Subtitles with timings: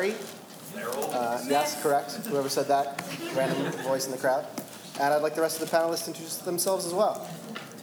[0.00, 0.14] Larry.
[1.12, 2.12] Uh, yes, correct.
[2.26, 3.04] Whoever said that,
[3.34, 4.46] random voice in the crowd.
[4.94, 7.28] And I'd like the rest of the panelists to introduce themselves as well.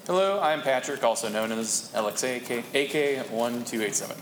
[0.08, 4.18] Hello, I'm Patrick, also known as LXA AK1287.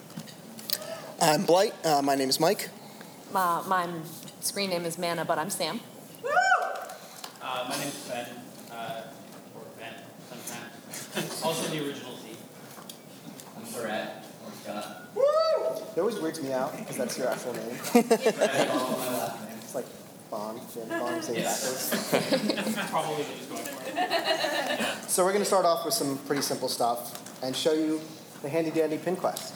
[1.22, 1.74] I'm Blight.
[1.86, 2.70] Uh, my name is Mike.
[3.32, 3.88] My, my
[4.42, 5.80] screen name is Mana, but I'm Sam.
[7.42, 8.28] Uh, my name is Ben,
[8.72, 9.02] uh,
[9.56, 9.94] or Ben,
[10.30, 11.42] sometimes.
[11.44, 12.30] also the original Z.
[13.58, 14.95] I'm Surratt, or Scott.
[15.96, 17.76] It always weirds me out because that's your actual name.
[17.78, 19.58] Surratt, all my last name.
[19.62, 19.86] It's like
[20.30, 22.90] Bond, James Bond, say it backwards.
[22.90, 25.08] Probably just going for.
[25.10, 28.02] So we're going to start off with some pretty simple stuff and show you
[28.42, 29.54] the handy dandy pin quest.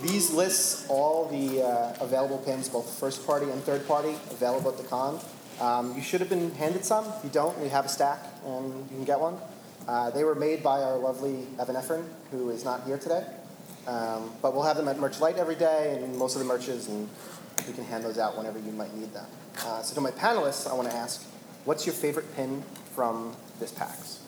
[0.00, 4.78] These lists all the uh, available pins, both first party and third party, available at
[4.78, 5.20] the con.
[5.60, 7.04] Um, you should have been handed some.
[7.18, 9.36] If you don't, we have a stack and you can get one.
[9.86, 13.26] Uh, they were made by our lovely Evan Ephron, who is not here today.
[13.86, 16.88] Um, but we'll have them at Merch Light every day and most of the merches,
[16.88, 17.08] and
[17.66, 19.26] we can hand those out whenever you might need them.
[19.64, 21.22] Uh, so to my panelists, I want to ask,
[21.64, 22.62] what's your favorite pin
[22.94, 24.20] from this PAX?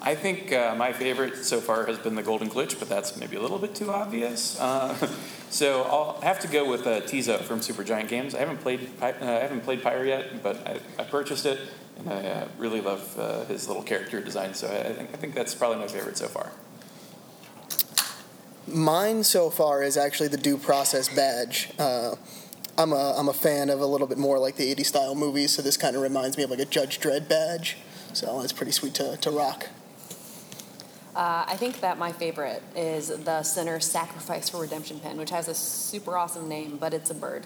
[0.00, 3.36] I think uh, my favorite so far has been the Golden Glitch, but that's maybe
[3.36, 4.58] a little bit too obvious.
[4.58, 4.94] Uh,
[5.50, 8.34] so I'll have to go with uh, Tizo from Supergiant Games.
[8.34, 11.58] I haven't played uh, I haven't played Pyre yet, but I, I purchased it,
[11.98, 14.54] and I uh, really love uh, his little character design.
[14.54, 16.52] So I, I think I think that's probably my favorite so far.
[18.66, 21.70] Mine so far is actually the due process badge.
[21.78, 22.16] Uh,
[22.76, 25.52] I'm a I'm a fan of a little bit more like the 80s style movies,
[25.52, 27.76] so this kind of reminds me of like a Judge Dredd badge.
[28.12, 29.68] So it's pretty sweet to, to rock.
[31.14, 35.48] Uh, I think that my favorite is the Sinner's Sacrifice for Redemption pin, which has
[35.48, 37.44] a super awesome name, but it's a bird.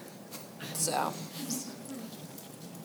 [0.75, 1.15] So,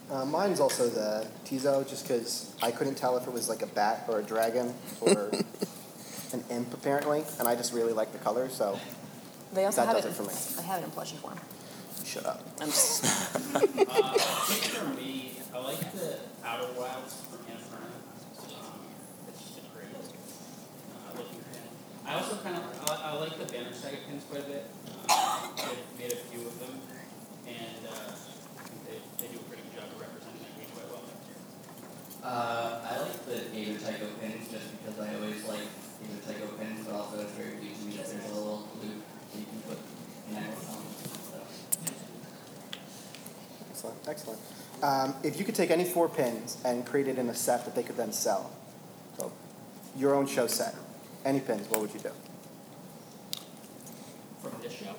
[0.09, 3.67] Uh, mine's also the Tizo, just because I couldn't tell if it was like a
[3.67, 5.31] bat or a dragon or
[6.33, 8.79] an imp, apparently, and I just really like the color, so
[9.53, 10.61] they also That have does it, it for me.
[10.61, 11.37] They have it in plushie form.
[12.05, 12.41] shut up.
[12.61, 17.91] I'm just, Uh, I think for me, I like the Outer Wilds from Inferno.
[18.47, 18.79] Um,
[19.27, 21.61] it's just a great uh, looking pin.
[22.07, 24.65] I also kind of I, I like the Banner Saga pins quite a bit.
[25.09, 26.79] Uh, they've made a few of them,
[27.47, 28.11] and uh,
[28.59, 31.03] I think they, they do a pretty good job of representing that game quite well.
[32.27, 35.61] Uh, I like the Gator Tycho pins just because I always like
[36.03, 39.01] Gator Tycho pins, but also it's very cute to me that there's a little loop
[39.31, 39.77] that you can put
[40.33, 40.83] next on.
[41.31, 41.39] So.
[43.71, 44.39] Excellent, excellent.
[44.83, 47.75] Um, if you could take any four pins and create it in a set that
[47.75, 48.51] they could then sell,
[49.17, 49.31] so
[49.95, 50.75] your own show set,
[51.23, 52.11] any pins, what would you do?
[54.41, 54.93] From this show.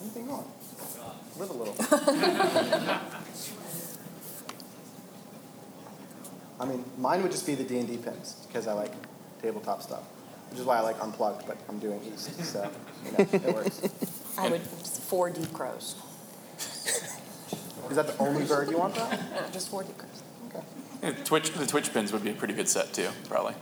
[0.00, 0.46] Anything on?
[0.80, 1.14] Oh, God.
[1.38, 3.10] Live a little.
[6.60, 8.92] I mean, mine would just be the D and D pins because I like
[9.42, 10.02] tabletop stuff,
[10.50, 11.46] which is why I like unplugged.
[11.46, 12.70] But I'm doing East, so
[13.06, 13.80] you know, it works.
[14.38, 15.96] I would four deep crows.
[16.58, 19.10] Is that the only bird you want, though?
[19.52, 20.22] Just four deep crows.
[20.48, 20.64] Okay.
[21.02, 23.54] Yeah, Twitch the Twitch pins would be a pretty good set too, probably.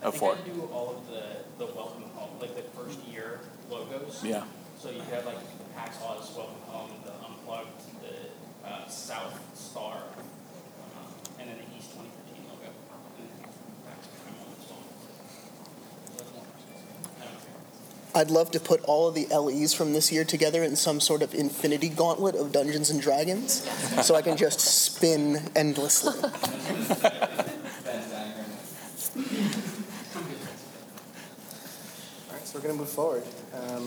[0.00, 0.32] I Of think four.
[0.36, 1.22] I'd do all of the,
[1.58, 4.22] the welcome home, like the first year logos.
[4.24, 4.44] Yeah.
[4.78, 9.96] So you have like the PAX Oz welcome home, the unplugged, the uh, South Star,
[9.96, 12.70] uh, and then the East 2013 logo.
[13.18, 13.50] And then
[13.84, 14.78] PAX Prime one as well.
[16.06, 16.70] So that's one person.
[17.18, 17.58] I don't care.
[18.18, 21.22] I'd love to put all of the LEs from this year together in some sort
[21.22, 23.62] of infinity gauntlet of Dungeons and Dragons,
[24.04, 26.14] so I can just spin endlessly.
[26.18, 26.30] All
[32.32, 33.22] right, so we're going to move forward.
[33.54, 33.86] Um,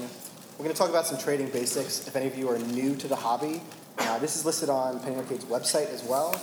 [0.58, 2.08] we're going to talk about some trading basics.
[2.08, 3.62] If any of you are new to the hobby,
[3.98, 6.42] uh, this is listed on Penny Arcade's website as well.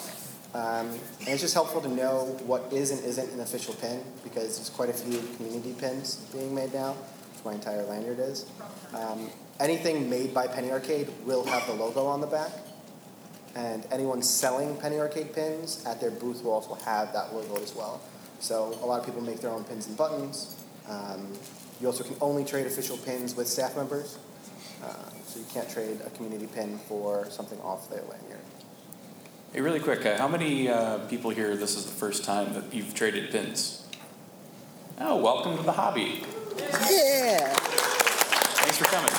[0.52, 0.90] Um,
[1.20, 4.68] and it's just helpful to know what is and isn't an official pin because there's
[4.68, 6.94] quite a few community pins being made now,
[7.48, 8.44] my entire lanyard is.
[8.94, 12.50] Um, anything made by Penny Arcade will have the logo on the back.
[13.56, 17.74] And anyone selling Penny Arcade pins at their booth will also have that logo as
[17.74, 18.02] well.
[18.40, 20.62] So a lot of people make their own pins and buttons.
[20.88, 21.32] Um,
[21.80, 24.18] you also can only trade official pins with staff members.
[24.84, 24.92] Uh,
[25.26, 28.44] so you can't trade a community pin for something off their lanyard.
[29.54, 31.56] Hey, really quick, uh, how many uh, people here?
[31.56, 33.86] This is the first time that you've traded pins.
[35.00, 36.22] Oh, welcome to the hobby.
[36.58, 37.54] Yeah.
[38.60, 39.12] Thanks for coming.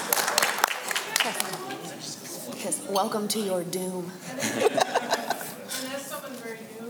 [2.52, 4.12] Because welcome to your doom.
[4.32, 6.90] And as someone very new,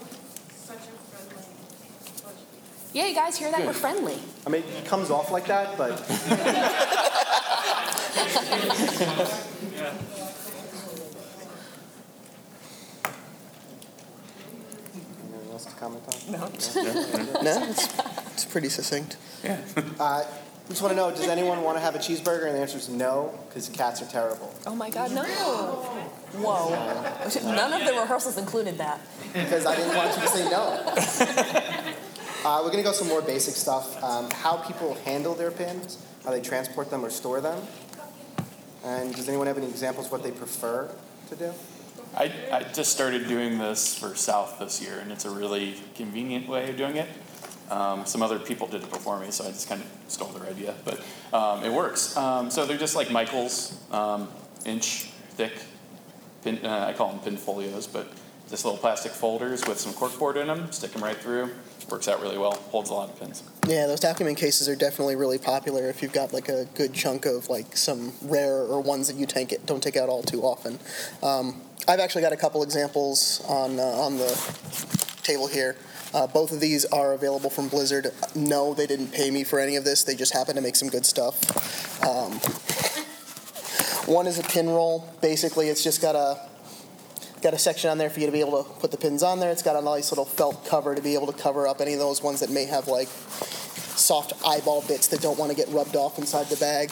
[0.50, 1.36] such a friendly
[2.24, 2.32] bunch of people.
[2.94, 3.66] Yeah, you guys hear that?
[3.66, 4.18] We're friendly.
[4.48, 5.92] I mean, it comes off like that, but
[15.24, 16.32] anything else to comment on?
[16.32, 16.76] No, it's,
[18.44, 19.18] it's pretty succinct.
[19.44, 19.60] Yeah.
[20.00, 20.24] Uh,
[20.70, 22.46] just want to know, does anyone want to have a cheeseburger?
[22.46, 24.54] And the answer is no, because cats are terrible.
[24.68, 25.24] Oh my God, no.
[25.24, 26.70] Whoa.
[27.56, 29.02] None of the rehearsals included that.
[29.34, 31.94] Because I didn't want you to say no.
[32.46, 34.02] Uh, we're going to go some more basic stuff.
[34.02, 37.62] Um, how people handle their pins, how they transport them or store them.
[38.86, 40.90] And does anyone have any examples of what they prefer
[41.28, 41.52] to do?
[42.16, 46.48] I, I just started doing this for South this year, and it's a really convenient
[46.48, 47.10] way of doing it.
[47.70, 50.50] Um, some other people did it before me, so I just kind of stole their
[50.50, 52.18] idea, but um, it works.
[52.18, 54.28] Um, so they're just like Michael's, um,
[54.66, 55.54] inch thick.
[56.44, 58.08] Pin, uh, I call them pin folios, but
[58.50, 60.72] just little plastic folders with some corkboard in them.
[60.72, 61.52] Stick them right through.
[61.90, 62.54] Works out really well.
[62.72, 63.44] Holds a lot of pins.
[63.68, 67.26] Yeah, those document cases are definitely really popular if you've got like a good chunk
[67.26, 70.42] of like some rare or ones that you take it don't take out all too
[70.42, 70.80] often.
[71.22, 74.30] Um, I've actually got a couple examples on uh, on the
[75.24, 75.76] table here.
[76.14, 78.12] Uh, both of these are available from Blizzard.
[78.36, 80.04] No, they didn't pay me for any of this.
[80.04, 82.04] They just happen to make some good stuff.
[82.04, 82.34] Um,
[84.12, 85.08] one is a pin roll.
[85.22, 86.40] Basically, it's just got a
[87.42, 89.40] got a section on there for you to be able to put the pins on
[89.40, 89.52] there.
[89.52, 92.00] It's got a nice little felt cover to be able to cover up any of
[92.00, 95.96] those ones that may have like soft eyeball bits that don't want to get rubbed
[95.96, 96.90] off inside the bag.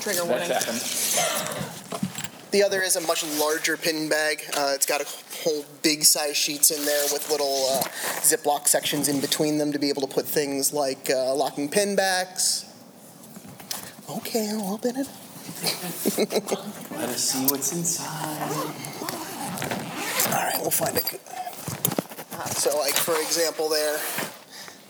[0.00, 0.48] Trigger warning.
[0.48, 2.13] That's happened.
[2.54, 4.44] The other is a much larger pin bag.
[4.56, 5.06] Uh, it's got a
[5.42, 7.82] whole big size sheets in there with little uh,
[8.20, 11.96] Ziploc sections in between them to be able to put things like uh, locking pin
[11.96, 12.72] backs.
[14.08, 15.08] Okay, I'll open it.
[16.92, 18.40] Let us see what's inside.
[20.28, 21.20] All right, we'll find it.
[22.56, 23.98] So, like for example, there,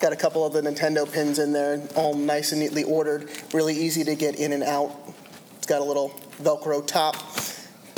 [0.00, 3.31] got a couple of the Nintendo pins in there, all nice and neatly ordered.
[3.55, 4.94] Really easy to get in and out.
[5.56, 6.11] It's got a little
[6.43, 7.16] Velcro top.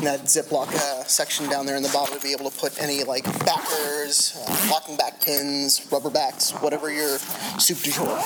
[0.06, 2.80] And that Ziploc uh, section down there in the bottom to be able to put
[2.80, 7.18] any like backers, uh, locking back pins, rubber backs, whatever your
[7.58, 8.16] soup du jour.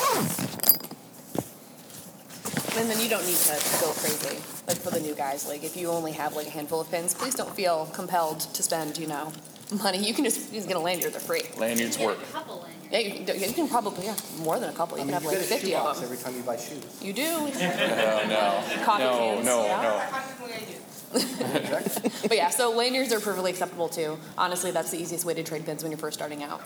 [2.77, 4.37] And then you don't need to go crazy,
[4.67, 5.47] like for the new guys.
[5.47, 8.61] Like if you only have like a handful of pins, please don't feel compelled to
[8.61, 9.33] spend, you know,
[9.81, 9.97] money.
[10.07, 11.41] You can just, you just get a lanyard, they're free.
[11.57, 12.19] Lanyards work.
[12.21, 12.77] A couple lanyards.
[12.91, 14.97] Yeah, you can, you can probably, yeah, more than a couple.
[14.97, 16.03] You I can mean, have like get a 50 of them.
[16.03, 16.83] every time you buy shoes.
[17.01, 17.23] You do.
[17.33, 18.83] Oh, no.
[18.85, 19.81] Coffee No, cans, no, yeah.
[19.81, 20.05] no.
[20.09, 20.75] Practically I do.
[22.27, 24.17] But yeah, so lanyards are perfectly acceptable too.
[24.37, 26.61] Honestly, that's the easiest way to trade pins when you're first starting out.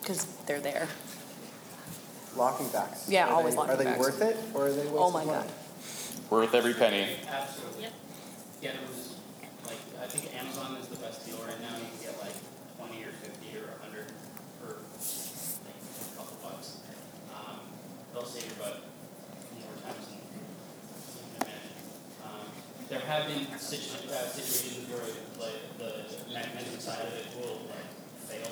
[0.00, 0.88] Because they're there.
[2.36, 3.08] Locking backs.
[3.10, 3.98] Yeah, Are always they, locking Are they backs.
[3.98, 5.38] worth it or are they waste Oh my money?
[5.48, 5.52] God.
[6.30, 7.08] Worth every penny.
[7.28, 7.82] Absolutely.
[7.82, 7.92] Yep.
[8.62, 9.16] Yeah, there was,
[9.66, 12.34] like, I think Amazon is the best deal right now, you can get like
[12.78, 14.06] twenty or fifty or a hundred
[14.62, 14.76] for,
[15.66, 16.78] like, a couple bucks.
[17.34, 17.58] Um,
[18.14, 18.80] they'll save your butt
[19.56, 21.74] more times than you can imagine.
[22.24, 22.46] Um,
[22.88, 25.04] there have been situ- uh, situations where
[25.36, 27.88] like the magnetic side of it will like
[28.24, 28.48] fail.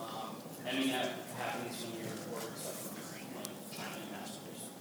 [0.00, 2.96] Um, I mean, that happens when you're ordering stuff from
[3.36, 4.72] like China and masters.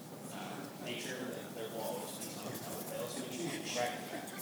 [0.86, 3.68] Make sure that there will always be some that will fail, so make sure you
[3.68, 3.92] check.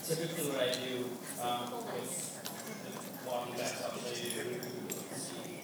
[0.06, 1.10] Typically what I do,
[1.42, 2.14] um, with
[2.86, 2.92] the
[3.26, 4.60] walking show you,
[5.18, 5.64] see.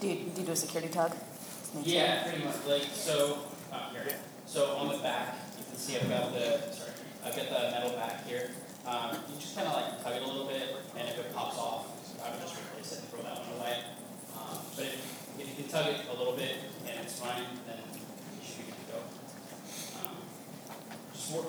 [0.00, 1.12] Do you, do you do a security tug?
[1.82, 3.38] Yeah, pretty much, like, so,
[3.72, 4.14] uh, here,
[4.46, 5.34] so on the back,
[5.82, 6.94] see I've got the, sorry,
[7.26, 8.54] I've got the metal back here.
[8.86, 11.90] Um, you just kinda like tug it a little bit, and if it pops off,
[12.22, 13.82] I would just replace it and throw that one away.
[14.38, 15.02] Um, but if,
[15.42, 16.54] if you can tug it a little bit
[16.86, 18.98] and it's fine, then you should be good to go.
[20.06, 20.22] Um,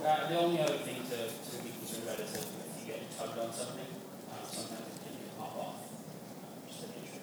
[0.01, 2.49] uh, the only other thing to, to be concerned about is if
[2.81, 3.85] you get tugged on something,
[4.33, 5.77] uh, sometimes it can pop off.
[5.77, 7.21] Um, Just to make sure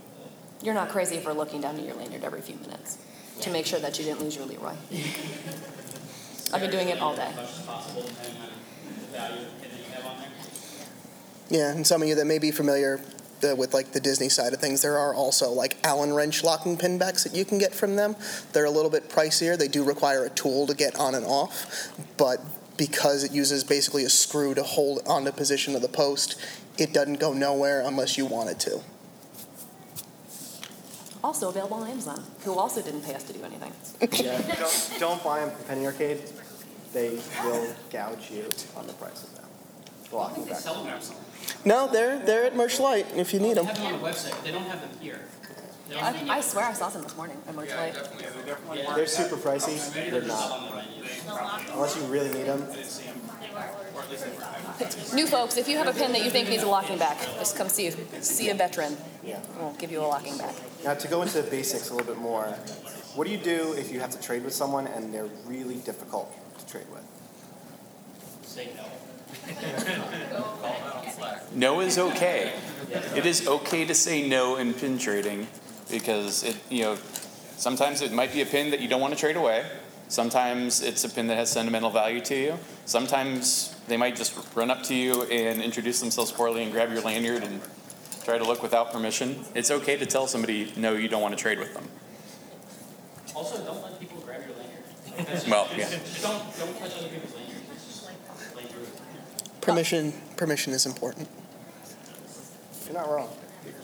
[0.62, 2.99] You're not crazy for looking down at your lanyard every few minutes
[3.42, 4.78] to make sure that you didn't lose your Leroy.
[6.52, 7.26] I've been doing it all day.
[7.26, 7.42] On the
[9.12, 10.25] the on.
[11.49, 13.00] Yeah, and some of you that may be familiar
[13.45, 16.76] uh, with like the Disney side of things, there are also like Allen wrench locking
[16.76, 18.16] pin backs that you can get from them.
[18.52, 19.57] They're a little bit pricier.
[19.57, 22.40] They do require a tool to get on and off, but
[22.76, 26.40] because it uses basically a screw to hold onto position of the post,
[26.78, 28.80] it doesn't go nowhere unless you want it to.
[31.22, 33.72] Also available on Amazon, who also didn't pay us to do anything.
[34.24, 36.22] Yeah, don't, don't buy them from Penny Arcade.
[36.94, 38.44] They will gouge you
[38.76, 39.44] on the price of them.
[40.10, 40.60] The I locking they back.
[40.60, 41.24] sell them or something.
[41.64, 43.66] No, they're they're at Merch Light if you need They them.
[43.66, 45.20] have them on the website, they don't have them here.
[45.88, 47.94] They don't have them I, I swear I saw some this morning at Merch Light.
[48.74, 48.94] Yeah.
[48.94, 49.92] They're super pricey.
[49.92, 50.50] They're they're not.
[50.50, 51.04] on the menu.
[51.26, 52.60] The lock, Unless you really need them.
[52.60, 55.14] they were ordered.
[55.14, 57.56] New folks, if you have a pin that you think needs a locking back, just
[57.56, 58.96] come see see a veteran.
[59.24, 59.40] Yeah.
[59.58, 60.54] We'll give you a locking back.
[60.84, 62.46] Now, to go into the basics a little bit more,
[63.14, 66.32] what do you do if you have to trade with someone and they're really difficult
[66.58, 67.04] to trade with?
[68.42, 68.84] Say no.
[71.52, 72.52] No is okay.
[73.16, 75.48] It is okay to say no in pin trading
[75.90, 76.96] because it, you know,
[77.60, 79.66] Sometimes it might be a pin that you don't want to trade away.
[80.08, 82.58] Sometimes it's a pin that has sentimental value to you.
[82.86, 87.02] Sometimes they might just run up to you and introduce themselves poorly and grab your
[87.02, 87.60] lanyard and
[88.24, 89.44] try to look without permission.
[89.54, 91.88] It's okay to tell somebody no, you don't want to trade with them.
[93.34, 95.48] Also, don't let people grab your lanyard.
[95.48, 95.88] Well, yeah.
[96.22, 97.62] Don't, don't touch other people's lanyards.
[97.72, 99.60] It's just like, like.
[99.60, 101.28] Permission permission is important.
[102.86, 103.28] You're not wrong.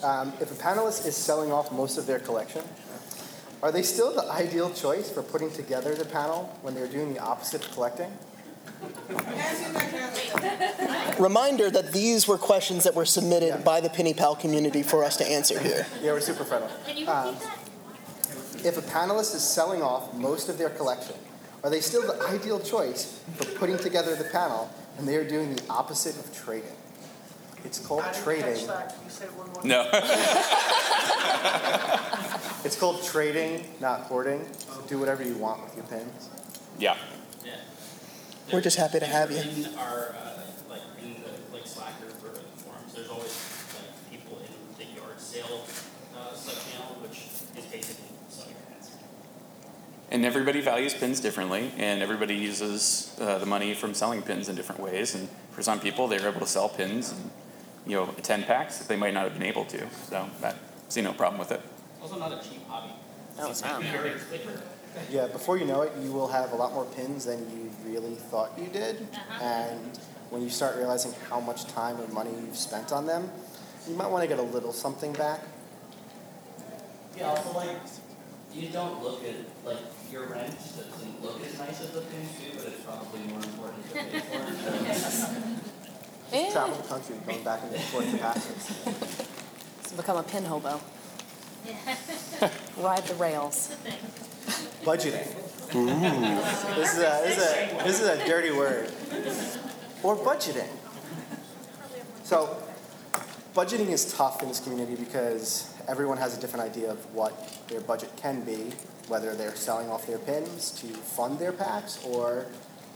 [0.03, 2.63] Um, if a panelist is selling off most of their collection,
[3.63, 7.21] are they still the ideal choice for putting together the panel when they're doing the
[7.21, 8.13] opposite of collecting?
[11.19, 13.57] Reminder that these were questions that were submitted Yeah.
[13.59, 15.87] by the Penny Pal community for us to answer here.
[16.03, 16.69] Yeah, we're super friendly.
[16.87, 18.65] Can you Um, that?
[18.65, 21.15] If a panelist is selling off most of their collection,
[21.65, 25.55] are they still the ideal choice for putting together the panel and they are doing
[25.57, 26.75] the opposite of trading?
[27.65, 28.67] It's called trading.
[29.65, 29.89] No.
[32.65, 34.45] It's called trading, not hoarding.
[34.75, 36.29] So do whatever you want with your pins.
[36.81, 36.97] yeah.
[38.49, 38.55] Yeah.
[38.55, 39.39] We're just happy to have you.
[39.39, 42.29] In our, uh, like, in the, like Slacker for
[42.63, 43.35] forums, there's always,
[43.75, 45.65] like, people in the yard sale,
[46.17, 48.91] uh, sub-channel, which is basically selling your pets.
[50.13, 54.55] And everybody values pins differently, and everybody uses uh, the money from selling pins in
[54.55, 55.17] different ways.
[55.17, 57.31] And for some people, they're able to sell pins, and,
[57.85, 59.91] you know, 10 packs that they might not have been able to.
[60.09, 60.55] So I
[60.89, 61.61] see no problem with it.
[62.01, 62.93] Also not a cheap hobby.
[63.37, 63.83] No, it's not.
[64.97, 65.15] Very expensive.
[65.15, 68.15] Yeah, before you know it, you will have a lot more pins than you really
[68.15, 69.07] thought you did.
[69.41, 69.99] And
[70.31, 73.31] when you start realizing how much time or money you've spent on them,
[73.89, 75.41] you might want to get a little something back.
[77.17, 77.77] Yeah, also like,
[78.53, 79.35] you don't look at,
[79.65, 79.79] like,
[80.11, 83.87] your wrench doesn't look as nice as the pin do, but it's probably more important
[83.89, 85.63] to pay for.
[86.33, 88.77] Eh, Travel the country, going back and forth to passes.
[89.79, 90.81] it's become a pin hobo.
[92.79, 93.77] Ride the rails.
[94.87, 95.27] Budgeting.
[96.77, 98.89] This is a this is a this is a dirty word.
[100.05, 100.69] Or budgeting.
[102.23, 102.57] So,
[103.53, 107.81] budgeting is tough in this community because everyone has a different idea of what their
[107.81, 108.71] budget can be,
[109.09, 112.47] whether they're selling off their pins to fund their PAX or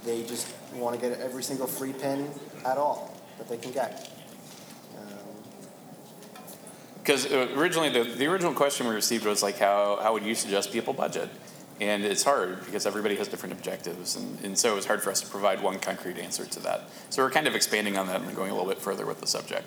[0.05, 2.31] they just want to get every single free pin
[2.65, 4.13] at all that they can get.
[4.97, 5.09] Um,
[7.03, 10.71] Because originally, the, the original question we received was like, how, how would you suggest
[10.71, 11.29] people budget?
[11.81, 14.15] And it's hard because everybody has different objectives.
[14.15, 16.83] And, and so it's hard for us to provide one concrete answer to that.
[17.09, 19.27] So we're kind of expanding on that and going a little bit further with the
[19.27, 19.67] subject.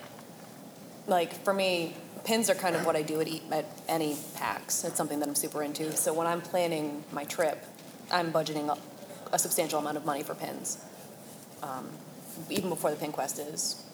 [1.08, 4.84] Like for me, pins are kind of what I do at, e- at any PAX.
[4.84, 5.92] It's something that I'm super into.
[5.96, 7.64] So when I'm planning my trip,
[8.12, 8.78] I'm budgeting a,
[9.34, 10.78] a substantial amount of money for pins,
[11.62, 11.88] um,
[12.48, 13.84] even before the pin quest is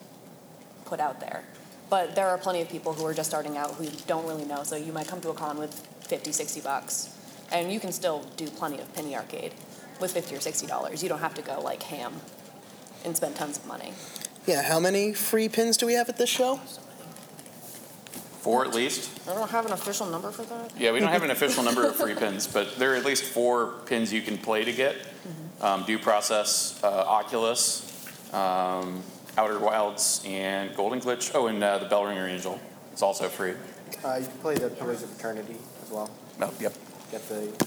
[0.85, 1.43] put out there.
[1.89, 4.63] But there are plenty of people who are just starting out who don't really know.
[4.63, 5.75] So you might come to a con with
[6.07, 7.17] 50, 60 bucks,
[7.53, 9.53] and you can still do plenty of penny arcade
[10.01, 11.03] with 50 or 60 dollars.
[11.03, 12.15] You don't have to go like ham
[13.05, 13.93] and spend tons of money.
[14.47, 16.57] Yeah, how many free pins do we have at this show?
[18.41, 19.11] Four at least.
[19.29, 20.73] I don't have an official number for that.
[20.79, 23.25] Yeah, we don't have an official number of free pins, but there are at least
[23.25, 24.97] four pins you can play to get.
[25.61, 27.85] Um, Due Process, uh, Oculus,
[28.33, 29.03] um,
[29.37, 31.33] Outer Wilds, and Golden Glitch.
[31.35, 32.59] Oh, and uh, the Bell Ringer Angel.
[32.93, 33.53] It's also free.
[34.03, 36.09] uh, you can play the Pillars of Eternity as well.
[36.41, 36.73] Oh, yep.
[37.11, 37.67] Get the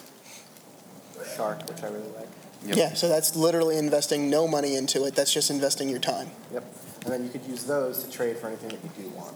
[1.35, 2.27] shark, which I really like.
[2.65, 2.77] Yep.
[2.77, 5.15] Yeah, so that's literally investing no money into it.
[5.15, 6.29] That's just investing your time.
[6.53, 6.63] Yep.
[7.03, 9.35] And then you could use those to trade for anything that you do want.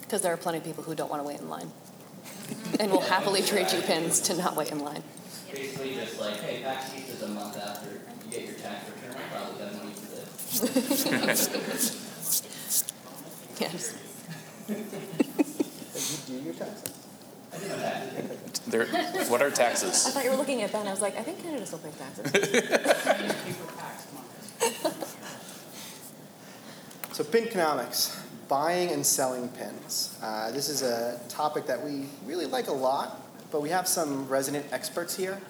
[0.00, 1.70] Because there are plenty of people who don't want to wait in line.
[2.80, 5.02] and will happily trade you pins to not wait in line.
[5.52, 9.16] Basically just like, hey, PAX East is a month after you get your tax return,
[9.16, 12.04] I probably got money for this.
[13.60, 13.92] Yes.
[14.68, 16.97] Hey, you do your taxes.
[17.52, 18.38] I did.
[18.66, 18.86] There,
[19.28, 20.06] what are taxes?
[20.06, 20.86] I thought you were looking at Ben.
[20.86, 22.30] I was like, I think Canada still pays taxes.
[22.32, 24.06] People packs,
[24.82, 25.08] come on.
[27.12, 28.16] So pinconomics,
[28.48, 30.16] buying and selling pins.
[30.22, 34.28] Uh, this is a topic that we really like a lot, but we have some
[34.28, 35.40] resident experts here,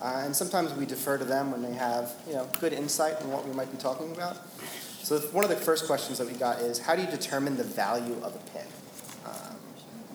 [0.00, 3.30] uh, and sometimes we defer to them when they have you know good insight on
[3.30, 4.38] what we might be talking about.
[5.02, 7.64] So one of the first questions that we got is, how do you determine the
[7.64, 8.66] value of a pin?
[9.26, 9.56] Um,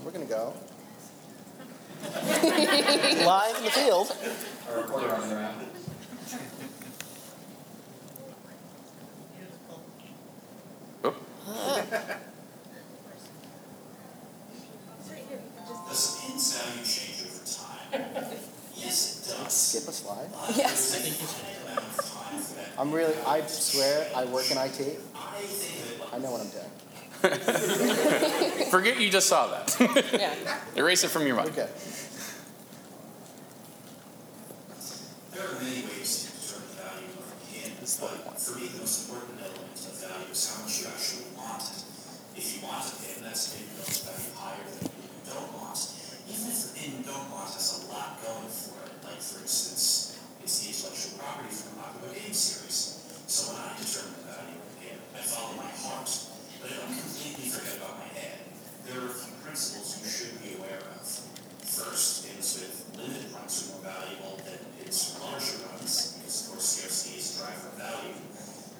[0.04, 0.54] we're gonna go.
[3.26, 4.16] Live in the field.
[4.70, 5.68] Our reporter on the ground.
[11.06, 11.16] Oh,
[15.88, 18.32] Does pin value change over time?
[18.76, 19.54] Yes, it does.
[19.54, 20.30] Skip a slide.
[20.58, 20.96] yes.
[21.64, 22.70] amount of time for that.
[22.78, 25.00] I'm really, I swear, I work in IT.
[26.12, 26.70] I know what I'm doing.
[28.70, 29.76] forget you just saw that.
[30.20, 30.60] Yeah.
[30.76, 31.54] Erase it from your mind.
[31.56, 31.70] good.
[37.84, 38.40] is what we But want.
[38.40, 41.80] for me, the most important element of value is how much you actually want it.
[42.40, 45.78] If you want a pin, that's maybe goes value higher than you don't want.
[46.30, 49.44] Even if the pin you don't want has a lot going for it, like for
[49.44, 53.04] instance, it's the intellectual property from a popular game series.
[53.28, 56.10] So when I determine the value of a pin, I follow my heart,
[56.64, 58.40] but I don't completely forget about my head.
[58.88, 61.04] There are a few principles you should be aware of.
[61.62, 66.46] First, pins with limited runs are more valuable than pins from larger runs, because of
[66.54, 68.18] course scarcity is a driver of value.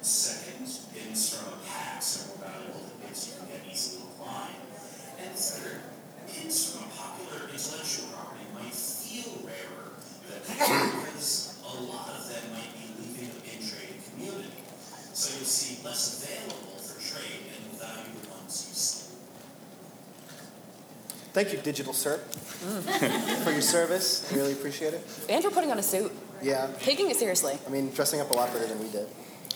[0.04, 4.54] Second, pins from PAX are more valuable than pins you can get easily online.
[5.18, 5.80] And third,
[6.30, 9.96] pins from a popular intellectual property might feel rarer
[10.28, 14.54] than because a lot of them might be leaving the pin trading community.
[15.16, 19.00] So you'll see less available for trade and will value the ones you see.
[21.32, 22.20] Thank you, Digital Serp,
[23.42, 24.30] for your service.
[24.32, 25.06] I really appreciate it.
[25.28, 26.10] And for putting on a suit,
[26.42, 27.58] Yeah, taking it seriously.
[27.66, 29.06] I mean, dressing up a lot better than we did.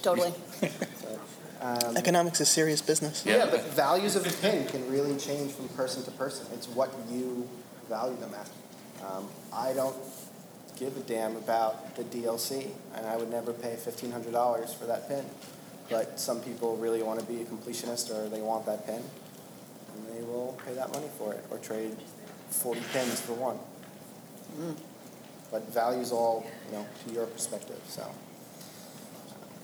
[0.03, 0.33] Totally.
[1.01, 1.19] So,
[1.63, 3.25] um, Economics is serious business.
[3.25, 3.39] Yeah.
[3.39, 6.47] yeah, but values of a pin can really change from person to person.
[6.53, 7.49] It's what you
[7.89, 8.49] value them at.
[9.05, 9.97] Um, I don't
[10.79, 14.85] give a damn about the DLC, and I would never pay fifteen hundred dollars for
[14.87, 15.25] that pin.
[15.89, 19.03] But some people really want to be a completionist, or they want that pin,
[19.95, 21.97] and they will pay that money for it, or trade
[22.51, 23.59] forty pins for one.
[25.51, 27.81] But value's all you know to your perspective.
[27.89, 28.07] So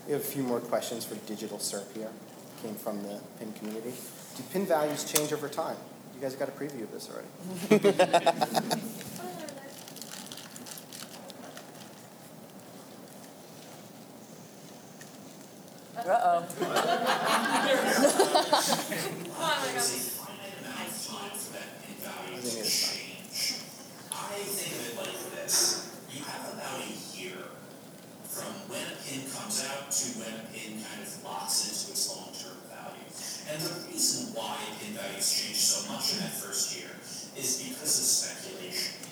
[0.07, 2.09] we have a few more questions for Digital Serp here.
[2.61, 3.93] Came from the pin community.
[4.37, 5.77] Do pin values change over time?
[6.15, 8.81] You guys got a preview of this already.
[15.97, 16.45] Uh-oh.
[16.59, 16.75] Come on,
[19.37, 19.95] my There's God.
[19.95, 22.99] a finite amount of time for that pin value I to think it's fine.
[22.99, 23.39] change.
[24.11, 24.13] I
[24.43, 25.55] think of it like this.
[26.11, 27.39] You have about a year
[28.27, 32.57] from when a pin comes out to when pin kind of locks into its long-term
[32.65, 33.05] value.
[33.45, 36.89] And the reason why pin values change so much in that first year
[37.37, 39.05] is because of speculation.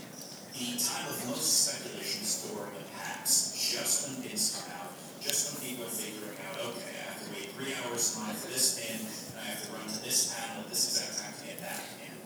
[0.57, 4.89] The time of most speculation is during the PAX, just when pins come out,
[5.21, 8.33] just when people are figuring out, okay, I have to wait three hours in line
[8.33, 11.37] for this pin, and I have to run to this panel at this exact time
[11.37, 12.17] to get that pin.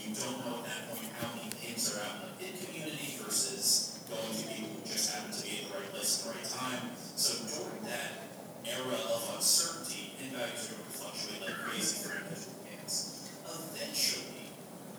[0.00, 4.00] You don't know at that point how many pins are out in the community versus
[4.08, 6.48] going to people who just happen to be at the right place at the right
[6.48, 6.99] time.
[7.20, 8.32] So during that
[8.64, 13.28] era of uncertainty, pin values are going to fluctuate like crazy for individual pins.
[13.44, 14.48] Eventually,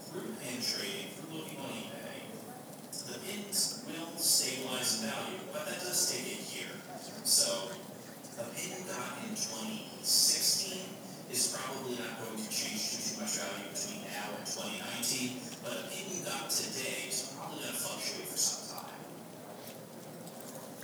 [0.06, 2.30] through pin trading, through looking on eBay,
[3.10, 6.70] the pins will stabilize in value, but that does take a year.
[7.26, 7.74] So
[8.38, 10.78] a pin got in 2016
[11.34, 15.84] is probably not going to change too, much value between now and 2019, but a
[15.90, 18.71] pin got today is probably going to fluctuate for some time.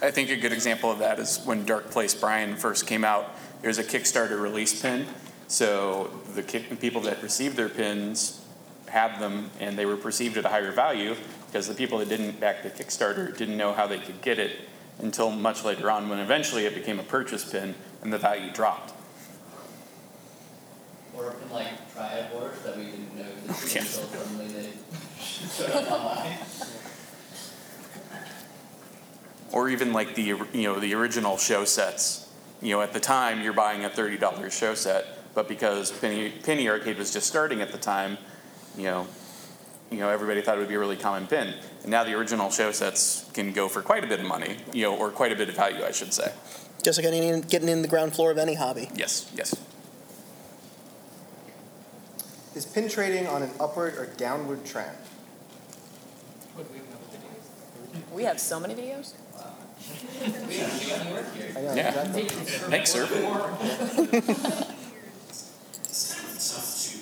[0.02, 3.32] I think a good example of that is when Dark Place Brian first came out.
[3.64, 5.08] There's a Kickstarter release pin,
[5.48, 8.46] so the people that received their pins
[8.88, 11.16] had them, and they were perceived at a higher value
[11.48, 14.60] because the people that didn't back the Kickstarter didn't know how they could get it
[15.00, 18.94] until much later on, when eventually it became a purchase pin and the value dropped.
[21.16, 23.82] Or in like triad boards that we didn't know existed Yeah.
[23.82, 24.70] until suddenly they
[25.20, 26.38] showed up online.
[29.52, 32.28] Or even like the you know the original show sets.
[32.62, 36.30] You know, at the time you're buying a thirty dollars show set, but because Penny
[36.30, 38.18] Penny Arcade was just starting at the time,
[38.76, 39.08] you know,
[39.92, 41.54] you know everybody thought it would be a really common pin.
[41.84, 44.84] And now the original show sets can go for quite a bit of money, you
[44.84, 46.34] know, or quite a bit of value, I should say.
[46.84, 48.90] Just like getting in, getting in the ground floor of any hobby.
[48.96, 49.56] Yes, yes.
[52.56, 54.98] Is pin trading on an upward or downward trend?
[58.12, 59.14] We have so many videos.
[61.76, 61.92] Yeah.
[62.72, 63.08] Thanks, sir.
[65.88, 66.94] It's kind of tough to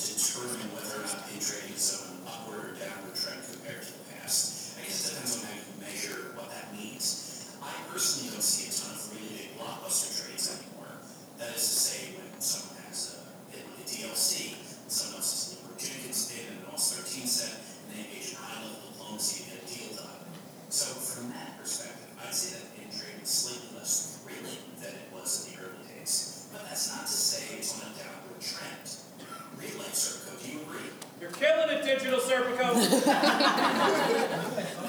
[0.00, 3.92] determine whether or not pin trading is on an upward or downward trend compared to
[3.94, 4.74] the past.
[4.78, 7.54] I guess it depends on how you measure what that means.
[7.62, 10.90] I personally don't see a ton of really big blockbuster trades anymore.
[11.38, 15.30] That is to say, when someone has a hit with a DLC, and someone else
[15.30, 18.58] has a Leroy Jenkins pin and an All 13 set, and they engage in high
[18.66, 20.26] level diplomacy to get a deal done.
[20.68, 25.06] So from that perspective, I'd say that pin trading is slightly less thrilling than it
[25.14, 26.50] was in the early days.
[26.52, 28.86] But that's not to say it's on a downward trend.
[29.58, 30.90] Real life Serco, do you agree?
[31.20, 32.74] You're killing it, Digital Serpico.
[32.74, 33.06] That's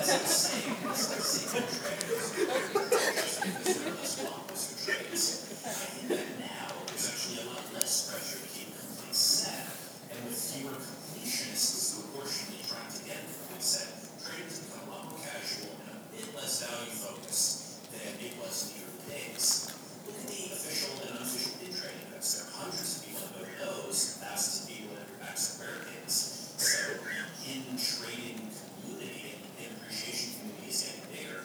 [0.09, 2.33] not saying, that's not saying trades.
[2.35, 5.23] Just because there are less blockbuster trades.
[5.65, 9.69] I think that now there's actually a lot less pressure to keep a complete set.
[10.11, 13.89] And with fewer completionists proportionally trying to get a complete set,
[14.21, 18.33] trading has become a lot more casual and a bit less value focused than it
[18.41, 19.69] was in the early days.
[20.05, 22.29] Look at the official and unofficial pin trading events.
[22.33, 23.55] There are hundreds of people that go to
[23.87, 26.15] those, thousands of people that are back to rare pins.
[26.57, 28.39] So the pin trading
[28.81, 31.41] community and the pin appreciation community is getting bigger,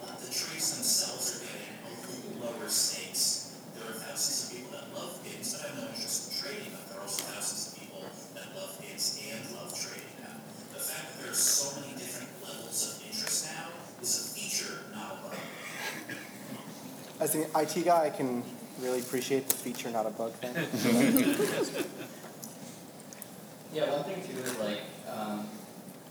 [0.00, 3.56] but the trades themselves are getting a little lower stakes.
[3.76, 6.84] There are thousands of people that love pins that have no interest in trading, but
[6.88, 8.04] there are also thousands of people
[8.36, 10.36] that love pins and love trading now.
[10.76, 14.74] The fact that there are so many different levels of interest now is a feature,
[14.94, 15.40] not a bug.
[17.32, 18.44] As an IT guy, I can
[18.78, 20.52] really appreciate the feature, not a bug thing.
[23.72, 25.48] Yeah, one thing too is like, um,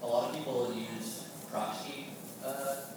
[0.02, 2.10] a lot of people use proxy,
[2.44, 2.90] uh,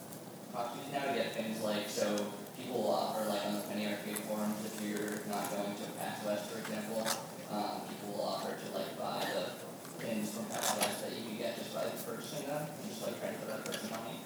[0.54, 2.16] proxies now to get things like, so
[2.56, 6.24] people will offer like on the Penny Arcade forums, if you're not going to PAX
[6.24, 7.04] West, for example,
[7.52, 9.52] um, people will offer to like buy the
[10.00, 13.20] pins from PAX West that you can get just by purchasing them, and just like
[13.20, 14.16] try to put that person money.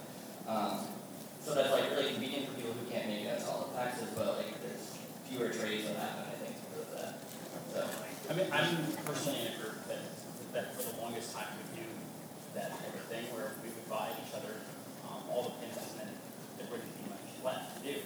[0.47, 0.87] Um,
[1.43, 4.07] so that's like really convenient for people who can't make it at all the taxes,
[4.15, 4.95] but like there's
[5.27, 7.19] fewer trades that happen, I think, because of that,
[7.75, 7.89] so.
[8.31, 8.47] I mean,
[9.19, 9.99] A group that,
[10.55, 11.83] that for the longest time would do
[12.55, 14.55] that type of thing, where we would buy each other,
[15.11, 16.11] um, all the pins, and then
[16.57, 17.99] there wouldn't be much left to do.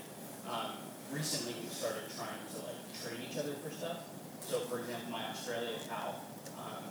[0.49, 0.81] Um,
[1.13, 4.09] recently, we started trying to like trade each other for stuff.
[4.41, 6.25] So for example, my Australia pal,
[6.57, 6.85] um,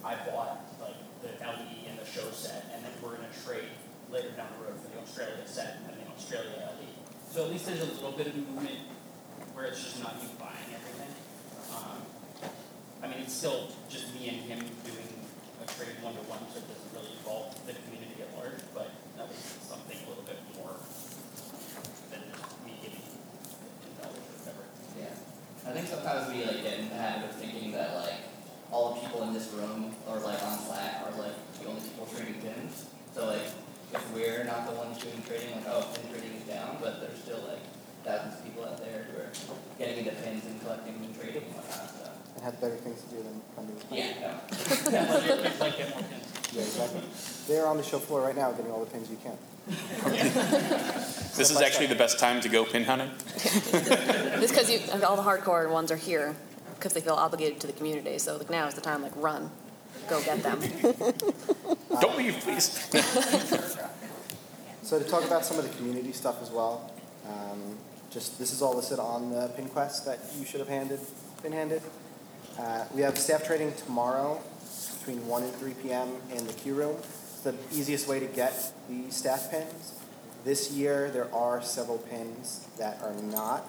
[0.00, 3.70] I bought like the LE and the show set, and then we're gonna trade
[4.10, 6.88] later down the road for the Australia set and the Australia LE.
[7.30, 8.88] So at least there's a little bit of movement
[9.52, 11.12] where it's just not you buying everything.
[11.76, 12.00] Um,
[13.02, 15.08] I mean, it's still just me and him doing
[16.06, 18.90] a trade one to one, so it doesn't really involve the community at large, but
[19.18, 20.78] that was something a little bit more
[22.14, 24.64] than just me giving fifteen dollars or whatever.
[24.94, 25.14] Yeah,
[25.66, 28.22] I think sometimes we like get in the habit of thinking that like
[28.70, 32.06] all the people in this room or like on Slack are like the only people
[32.06, 32.86] trading pins.
[33.14, 33.50] So like
[33.94, 37.18] if we're not the ones doing trading, like oh pin trading is down, but there's
[37.18, 37.62] still like
[38.04, 39.30] thousands of people out there who are
[39.78, 41.90] getting into pins and collecting and trading and whatnot.
[41.90, 44.90] So and have better things to do than come to yeah, no.
[44.90, 46.52] Yeah, like, it's like get more pins.
[46.52, 47.02] Yeah, exactly.
[47.46, 49.36] They're on the show floor right now getting all the pins you can.
[51.36, 53.10] This is actually the best time to go pin hunting.
[53.34, 56.34] It's because all the hardcore ones are here
[56.76, 58.18] because they feel obligated to the community.
[58.18, 59.50] So like now is the time, like run,
[60.08, 60.60] go get them.
[62.00, 62.88] Don't leave, please.
[64.82, 66.90] So to talk about some of the community stuff as well,
[67.28, 67.76] um,
[68.10, 71.00] just this is all listed on the pin quest that you should have handed,
[71.42, 71.82] been handed.
[72.58, 74.40] Uh, we have staff trading tomorrow
[74.98, 76.08] between 1 and 3 p.m.
[76.34, 76.96] in the queue room.
[77.36, 79.92] It's the easiest way to get the staff pins.
[80.44, 83.66] This year, there are several pins that are not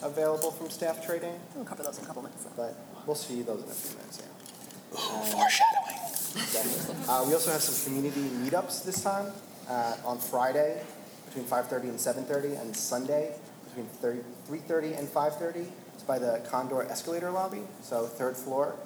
[0.00, 2.46] available from staff trading, We'll cover those in a couple minutes.
[2.56, 4.22] but we'll see those in a few minutes.
[4.22, 4.98] Yeah.
[4.98, 5.98] Um, Foreshadowing.
[6.36, 6.94] Exactly.
[7.08, 9.32] Uh, we also have some community meetups this time
[9.68, 10.82] uh, on Friday
[11.26, 13.34] between 5:30 and 7:30, and Sunday
[13.66, 15.66] between 30, 3:30 and 5:30.
[15.94, 18.76] It's by the Condor Escalator Lobby, so third floor,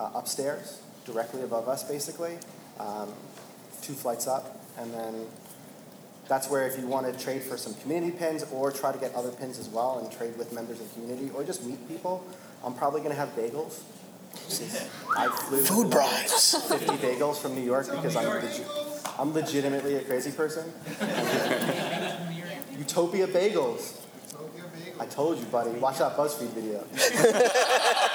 [0.00, 2.38] uh, upstairs, directly above us, basically,
[2.80, 3.12] um,
[3.82, 5.26] two flights up, and then
[6.28, 9.14] that's where if you want to trade for some community pins or try to get
[9.14, 12.24] other pins as well and trade with members of the community or just meet people,
[12.64, 13.80] I'm probably going to have bagels.
[15.16, 16.54] I flew Food bribes.
[16.68, 20.72] 50 bagels from New York because I'm, legi- I'm legitimately a crazy person.
[22.78, 23.96] Utopia Bagels.
[25.00, 25.70] I told you, buddy.
[25.80, 26.84] Watch that BuzzFeed video.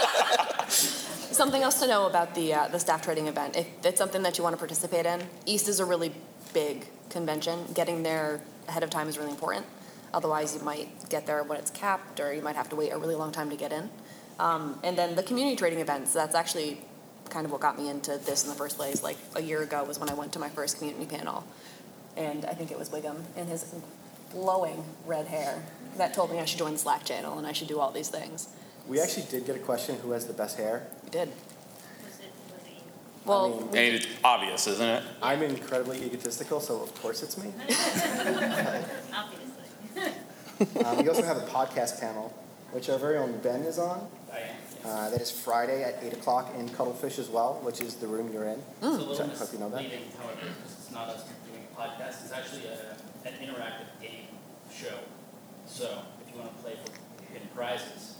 [1.36, 3.58] Something else to know about the uh, the staff trading event.
[3.58, 6.13] If it's something that you want to participate in, East is a really
[6.54, 7.60] big convention.
[7.74, 9.65] Getting there ahead of time is really important.
[10.13, 12.98] Otherwise, you might get there when it's capped, or you might have to wait a
[12.98, 13.89] really long time to get in.
[14.39, 16.13] Um, and then the community trading events.
[16.13, 16.80] That's actually
[17.30, 19.04] kind of what got me into this in the first place.
[19.04, 21.43] Like a year ago was when I went to my first community panel,
[22.15, 23.76] and I think it was Wiggum and his
[24.32, 25.62] glowing red hair
[25.98, 28.10] that told me I should join the Slack channel and I should do all these
[28.10, 28.48] things.
[28.88, 30.88] We actually did get a question who has the best hair.
[31.04, 31.30] We did.
[31.30, 32.32] Was it,
[33.26, 35.04] Well, mean- I mean, it's obvious, isn't it?
[35.21, 37.52] I'm incredibly egotistical, so of course it's me.
[39.13, 40.86] obviously.
[40.86, 42.32] Um, we also have a podcast panel,
[42.71, 44.08] which our very own Ben is on.
[44.32, 44.56] I am.
[44.86, 48.32] Uh, that is Friday at 8 o'clock in Cuttlefish as well, which is the room
[48.32, 48.60] you're in.
[48.60, 49.82] It's a little So I hope you know that.
[49.82, 54.28] misleading, however, because it's not us doing a podcast, it's actually a, an interactive game
[54.71, 55.00] show.
[55.65, 56.91] So if you want to play for
[57.34, 58.14] getting prizes,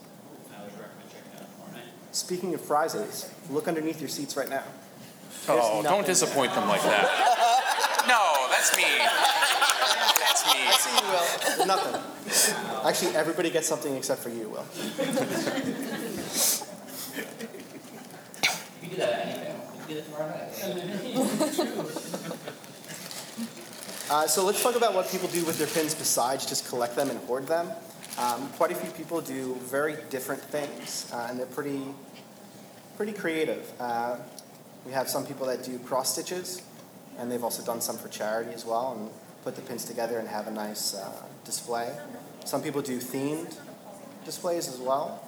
[0.66, 1.92] I would recommend checking out tomorrow night.
[2.12, 4.64] Speaking of prizes, look underneath your seats right now.
[5.48, 7.32] Oh, don't disappoint them like that.
[8.08, 8.84] No, that's me.
[8.84, 10.60] That's me.
[10.62, 11.66] I see you, Will.
[11.66, 12.02] Nothing.
[12.88, 14.64] Actually, everybody gets something except for you, Will.
[14.76, 14.92] You
[18.80, 19.66] can do that at any panel.
[19.74, 20.52] You can do it tomorrow night.
[24.08, 27.10] Uh, so let's talk about what people do with their pins besides just collect them
[27.10, 27.72] and hoard them.
[28.18, 31.82] Um, quite a few people do very different things, uh, and they're pretty,
[32.96, 33.70] pretty creative.
[33.78, 34.16] Uh,
[34.86, 36.62] we have some people that do cross stitches,
[37.18, 39.10] and they've also done some for charity as well, and
[39.44, 41.12] put the pins together and have a nice uh,
[41.44, 41.92] display.
[42.46, 43.58] Some people do themed
[44.24, 45.22] displays as well.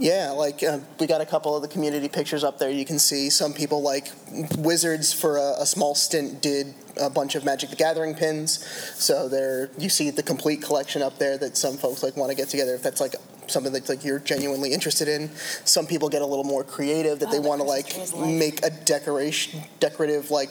[0.00, 2.70] Yeah, like uh, we got a couple of the community pictures up there.
[2.70, 4.08] You can see some people like
[4.56, 8.64] Wizards for a, a small stint did a bunch of Magic the Gathering pins.
[8.94, 12.36] So there, you see the complete collection up there that some folks like want to
[12.36, 12.74] get together.
[12.74, 13.14] If that's like
[13.48, 15.30] something that like you're genuinely interested in,
[15.64, 18.12] some people get a little more creative that Oh, they want to like tree is
[18.14, 18.30] life.
[18.30, 20.50] make a decoration, decorative like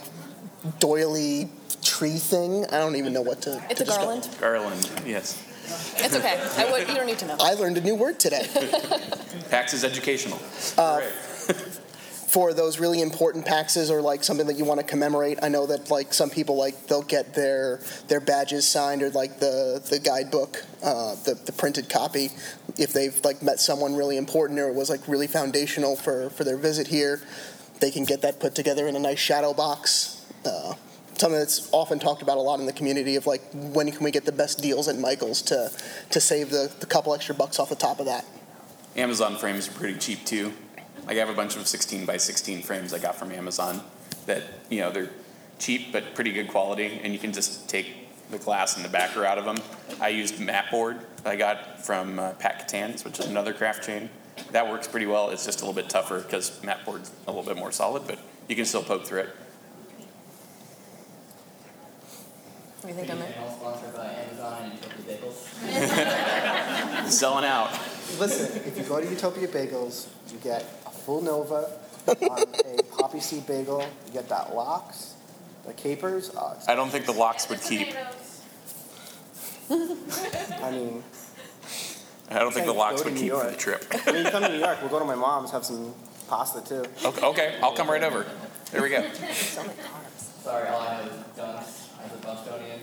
[0.80, 1.50] doily
[1.84, 2.66] tree thing.
[2.66, 3.64] I don't even know what to.
[3.70, 4.08] It's to a describe.
[4.08, 4.38] garland.
[4.42, 5.42] Garland, yes.
[5.98, 6.40] It's okay.
[6.58, 7.38] I would, you don't need to know.
[7.40, 8.48] I learned a new word today.
[9.50, 10.40] PAX is educational.
[10.78, 11.02] Uh,
[12.28, 15.40] for those really important paxes or like something that you want to commemorate.
[15.42, 19.40] I know that like some people like they'll get their their badges signed or like
[19.40, 22.30] the the guidebook, uh, the the printed copy,
[22.78, 26.44] if they've like met someone really important or it was like really foundational for for
[26.44, 27.22] their visit here.
[27.80, 30.26] They can get that put together in a nice shadow box.
[30.46, 30.74] Uh,
[31.20, 34.12] something that's often talked about a lot in the community of like when can we
[34.12, 35.72] get the best deals at Michael's to
[36.12, 38.26] to save the, the couple extra bucks off the top of that.
[38.96, 40.54] Amazon frames are pretty cheap too.
[41.06, 43.82] Like I have a bunch of 16 by 16 frames I got from Amazon
[44.26, 45.10] that, you know, they're
[45.60, 49.26] cheap but pretty good quality and you can just take the glass and the backer
[49.26, 49.58] out of them.
[50.02, 54.10] I used mat board I got from uh, Pat Catan's, which is another craft chain.
[54.52, 55.30] That works pretty well.
[55.30, 58.20] It's just a little bit tougher because mat board's a little bit more solid, but
[58.48, 59.30] you can still poke through it.
[59.30, 60.04] What do
[62.86, 63.34] you think on that?
[63.34, 67.10] Channel sponsored by Amazon and Utopia Bagels.
[67.10, 67.72] Selling out.
[68.20, 71.70] Listen, if you go to Utopia Bagels, you get a full Nova
[72.08, 73.82] on a poppy seed bagel.
[74.08, 75.16] You get that lox,
[75.66, 76.32] the capers.
[76.36, 77.94] Oh, I don't think the lox would keep.
[79.70, 81.04] I mean,
[82.30, 83.52] I don't think the Go lox would keep for York.
[83.52, 83.86] the trip.
[84.06, 85.94] when you come to New York, we'll go to my mom's, have some
[86.30, 86.86] pasta too.
[87.06, 88.26] Okay, okay, I'll come right over.
[88.72, 89.02] There we go.
[89.34, 90.44] So many carbs.
[90.44, 92.80] Sorry, all I know is dunks as a Bostonian.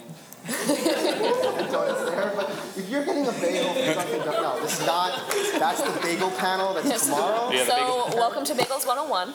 [1.71, 5.31] donuts there, but if you're getting a bagel from Dunkin' Donuts, no, this is not.
[5.59, 6.75] That's the bagel panel.
[6.75, 7.05] That's Yes.
[7.05, 7.51] tomorrow.
[7.51, 9.35] Yeah, the So, bagel- welcome to Bagels 101.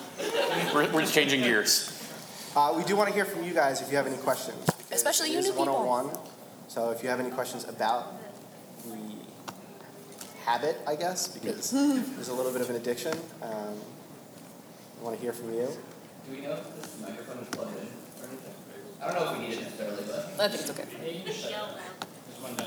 [0.74, 1.92] We're, we're just changing gears.
[2.56, 4.58] Uh, we do want to hear from you guys if you have any questions.
[4.66, 5.66] because Especially it you is new people.
[5.86, 6.18] 101.
[6.68, 8.14] So if you have any questions about
[8.86, 8.98] the
[10.46, 11.72] habit, I guess, because
[12.16, 13.76] there's a little bit of an addiction, um,
[15.00, 15.68] we want to hear from you.
[16.28, 17.94] Do we know if this microphone is plugged in or anything?
[19.02, 20.32] I don't know if we need it necessarily, but.
[20.40, 20.88] I think it's okay.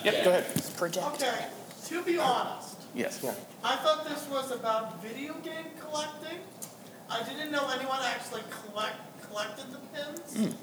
[0.05, 0.75] Yep, go ahead.
[0.77, 1.07] Project.
[1.07, 1.47] Okay,
[1.87, 3.21] to be honest, Yes.
[3.23, 3.33] Yeah.
[3.65, 6.39] I thought this was about video game collecting.
[7.11, 10.55] I didn't know anyone actually collect collected the pins.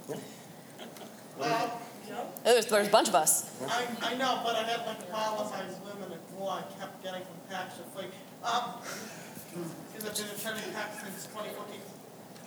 [1.41, 1.69] Um,
[2.43, 3.49] There's, there's a bunch of us.
[3.67, 6.62] I, I know, but I had like a pile of my women and wool I
[6.79, 8.12] kept getting from packs of Fleet.
[8.43, 8.73] Um,
[9.93, 11.79] because I've been attending PAX since 2014.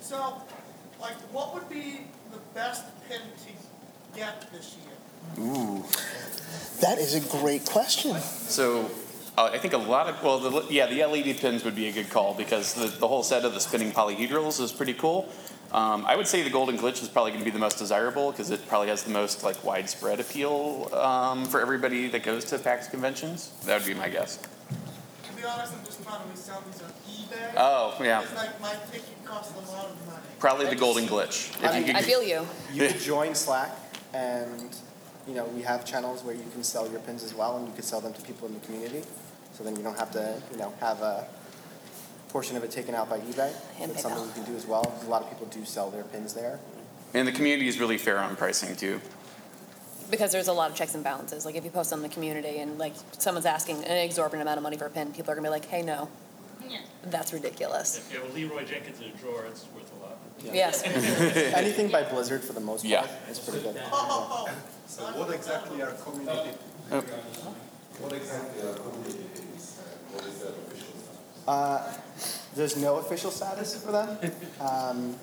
[0.01, 0.43] So,
[1.03, 5.45] like, what would be the best pin to get this year?
[5.45, 5.85] Ooh.
[6.81, 8.19] That is a great question.
[8.21, 8.91] So
[9.37, 11.93] uh, I think a lot of, well, the, yeah, the LED pins would be a
[11.93, 15.29] good call because the, the whole set of the spinning polyhedrals is pretty cool.
[15.73, 18.31] Um, I would say the Golden Glitch is probably going to be the most desirable
[18.31, 22.59] because it probably has the most like widespread appeal um, for everybody that goes to
[22.59, 23.53] PAX conventions.
[23.65, 24.37] That would be my guess.
[24.37, 26.83] To be honest, I'm just trying to resell these
[27.33, 27.55] on.
[27.57, 28.23] Oh, yeah.
[28.23, 30.19] It's like my ticket costs a lot of money.
[30.39, 31.51] Probably the Golden Glitch.
[31.63, 32.47] If I you mean, could I feel you.
[32.73, 33.71] You could join Slack,
[34.15, 34.75] and
[35.27, 37.73] you know we have channels where you can sell your pins as well, and you
[37.75, 39.03] can sell them to people in the community.
[39.55, 41.27] So then you don't have to, you know, have a
[42.31, 43.53] portion of it taken out by eBay.
[43.81, 44.27] And That's something PayPal.
[44.29, 44.83] you can do as well.
[44.85, 46.59] 'cause a lot of people do sell their pins there.
[47.15, 48.99] and the community is really fair on pricing too.
[50.11, 51.45] Because there's a lot of checks and balances.
[51.45, 54.63] Like if you post on the community and like someone's asking an exorbitant amount of
[54.63, 56.09] money for a pin, people are gonna be like, hey, no.
[57.05, 57.99] That's ridiculous.
[57.99, 60.19] If you have a Leroy Jenkins in a drawer, it's worth a lot.
[60.55, 60.83] Yes.
[61.55, 63.31] Anything by Blizzard for the most part Yeah.
[63.31, 63.77] is pretty good.
[63.91, 64.55] Oh, oh, oh.
[64.87, 66.51] So what exactly are community?
[66.91, 67.01] Oh.
[67.99, 71.49] What exactly are community pins and what is their official status?
[71.49, 71.93] Uh,
[72.55, 74.33] there's no official status for them.
[74.61, 75.17] Um,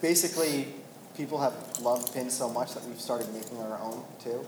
[0.00, 0.68] basically,
[1.16, 4.44] people have loved pins so much that we've started making our own too.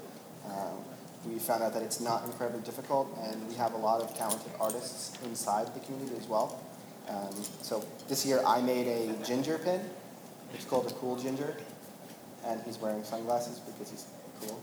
[0.47, 0.79] Um,
[1.27, 4.53] we found out that it's not incredibly difficult, and we have a lot of talented
[4.61, 6.61] artists inside the community as well.
[7.09, 9.81] Um, so this year, I made a ginger pin.
[10.55, 11.57] It's called a cool ginger,
[12.47, 14.07] and he's wearing sunglasses because he's
[14.41, 14.61] cool.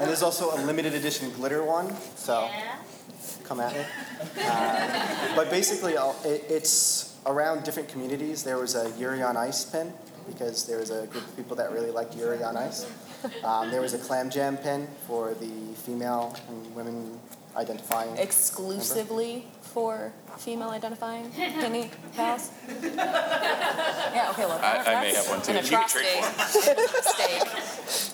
[0.00, 1.94] and there's also a limited edition glitter one.
[2.16, 2.48] So
[3.44, 3.84] come at me.
[4.44, 8.42] Uh, but basically, it, it's around different communities.
[8.42, 9.92] There was a Yuri on Ice pin
[10.26, 12.86] because there was a group of people that really liked Yuri on Ice.
[13.44, 15.50] Um, there was a Clam Jam pin for the
[15.84, 17.18] female and women
[17.56, 18.16] identifying.
[18.16, 22.50] Exclusively for female identifying penny pals?
[22.82, 25.52] Yeah, okay, well, I- I may have one too.
[25.52, 28.12] an You can trade atrocity.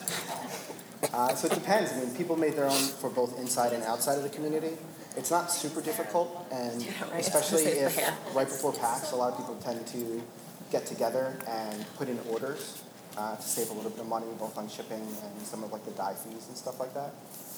[1.13, 1.93] Uh, so it depends.
[1.93, 4.77] I mean, people made their own for both inside and outside of the community.
[5.17, 7.21] It's not super difficult, and right.
[7.21, 7.97] especially if
[8.35, 10.23] right before PAX, a lot of people tend to
[10.71, 12.83] get together and put in orders
[13.19, 15.85] uh, to save a little bit of money, both on shipping and some of like
[15.85, 17.11] the die fees and stuff like that.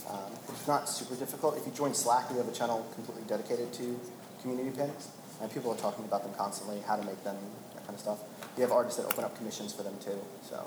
[0.08, 1.56] Um, it's not super difficult.
[1.58, 4.00] If you join Slack, we have a channel completely dedicated to
[4.40, 5.08] community pins,
[5.40, 7.36] and people are talking about them constantly, how to make them,
[7.74, 8.18] that kind of stuff.
[8.56, 10.18] We have artists that open up commissions for them too.
[10.48, 10.64] So.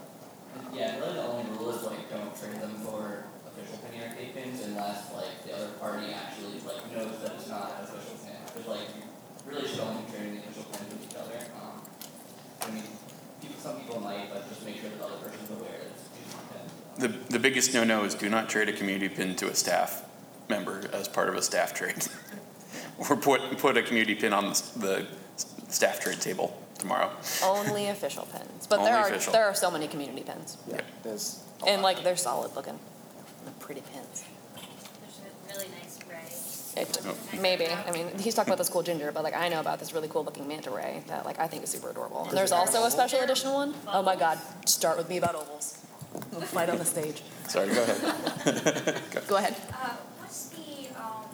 [0.71, 4.61] Yeah, really the only rule is like don't trade them for official penny arcade pins
[4.61, 8.37] unless like the other party actually like knows that it's not an official pin.
[8.45, 9.01] Because like you
[9.49, 11.41] really should only trading the official pins with each other.
[11.57, 11.81] Um,
[12.61, 12.85] I mean,
[13.59, 17.07] some people might, but just make sure the other person's aware that it's a.
[17.07, 20.03] The, the biggest no-no is do not trade a community pin to a staff
[20.49, 22.05] member as part of a staff trade.
[23.09, 25.07] Or put, put a community pin on the, the
[25.67, 27.09] staff trade table tomorrow.
[27.43, 29.33] Only official pins, but there Only are, official.
[29.33, 30.57] there are so many community pins.
[30.69, 31.95] Yeah, there's a And lot.
[31.95, 32.77] like, they're solid looking,
[33.45, 34.23] They're pretty pins.
[35.01, 36.29] There's a really nice ray.
[36.75, 37.15] It, Oh.
[37.39, 39.93] maybe, I mean, he's talking about this cool ginger, but like, I know about this
[39.93, 42.25] really cool looking manta ray that like, I think is super adorable.
[42.27, 43.73] And there's also a special edition one.
[43.87, 45.77] Oh my god, start with me about ovals.
[46.31, 47.21] We'll fight on the stage.
[47.47, 49.01] Sorry, go ahead.
[49.27, 49.55] Go ahead.
[49.71, 51.25] Uh, what's the, um,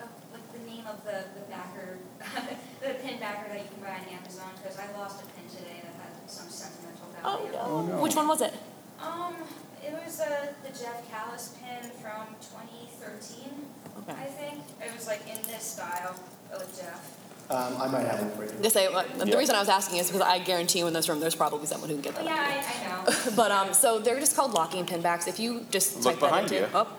[0.00, 1.98] uh, like the name of the, the backer,
[2.82, 4.50] the pin backer that you can buy on Amazon?
[4.62, 7.48] Because I lost a pin today that had some sentimental value.
[7.54, 7.92] Oh value.
[7.94, 8.54] no, which one was it?
[9.00, 9.34] Um,
[9.82, 13.66] it was, uh, the Jeff Kalles pin from twenty thirteen,
[14.08, 14.62] I think.
[14.84, 16.14] It was like in this style
[16.52, 17.16] of Jeff.
[17.50, 18.62] Um, I might have one for you.
[18.62, 19.36] Just say, uh, the Yeah.
[19.36, 21.88] reason I was asking is because I guarantee you in this room, there's probably someone
[21.90, 22.24] who can get that.
[22.24, 23.32] yeah, I, I know.
[23.36, 25.26] But um, so they're just called locking pin backs.
[25.26, 26.68] If you just Look type that behind into, you.
[26.74, 26.86] oh,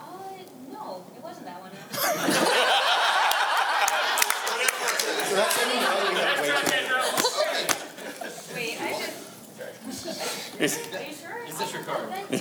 [0.00, 0.04] Uh,
[0.72, 1.70] no, it wasn't that one.
[5.28, 6.86] So that's when you know we have way too many.
[8.54, 9.14] Wait, I should,
[10.66, 10.74] Is-
[11.22, 11.38] sure?
[11.46, 12.08] Is this your card?
[12.10, 12.38] Thank you.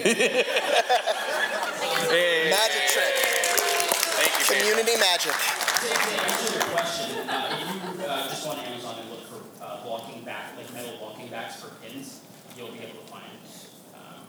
[2.10, 3.14] Hey, Magic trick.
[4.18, 4.58] thank you, Pedro.
[4.58, 5.32] Community magic.
[5.32, 5.88] To
[6.26, 9.84] answer your question, uh, if you, uh, just go on Amazon and look for, uh,
[9.88, 12.20] locking back, like metal locking backs for pins,
[12.58, 13.24] you'll be able to find,
[13.94, 14.26] um,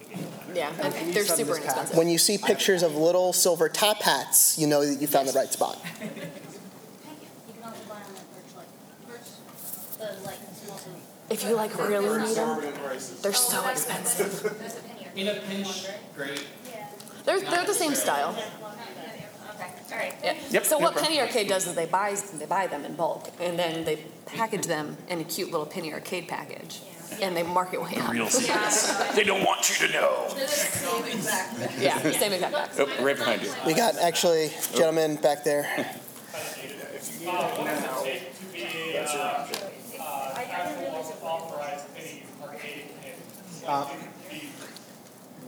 [0.00, 0.56] you'll be able to find.
[0.56, 1.64] yeah, And can you they're super this pack?
[1.66, 1.96] inexpensive.
[1.96, 5.32] When you see pictures of little silver top hats, you know that you found the
[5.32, 5.76] right spot.
[5.84, 6.22] Thank you.
[6.22, 6.28] You
[7.54, 8.66] can also buy on that merch, like,
[9.08, 9.28] merch,
[9.98, 10.94] the, like, small thing.
[11.32, 12.60] If you like really need them,
[13.22, 14.42] they're Oh, so expensive.
[14.60, 16.44] That's a penny or In a pinch, great,
[17.24, 18.36] They're they're the same style.
[18.36, 20.14] Okay, all right.
[20.22, 20.34] Yeah.
[20.50, 21.04] Yep, So no what problem.
[21.04, 24.66] Penny Arcade does is they buy they buy them in bulk and then they package
[24.66, 26.80] them in a cute little Penny Arcade package,
[27.22, 28.12] and they mark it way up.
[28.12, 28.92] Real secrets.
[29.14, 30.28] They don't want you to know.
[30.36, 31.80] They're same exact.
[31.80, 32.70] Yeah, same exact back.
[32.78, 33.52] Oh, right behind you.
[33.66, 35.66] We got actually gentlemen back there.
[38.94, 39.61] That's your option.
[43.66, 43.88] Uh,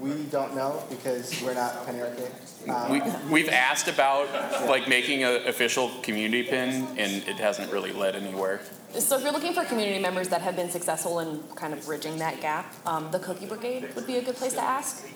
[0.01, 2.31] we don't know because we're not Penny Arcade.
[2.69, 4.29] Um, We, we've asked about
[4.69, 8.61] like making an official community pin and it hasn't really led anywhere.
[8.99, 12.19] So if you're looking for community members that have been successful in kind of bridging
[12.19, 15.07] that gap, um, the Cookie Brigade would be a good place to ask.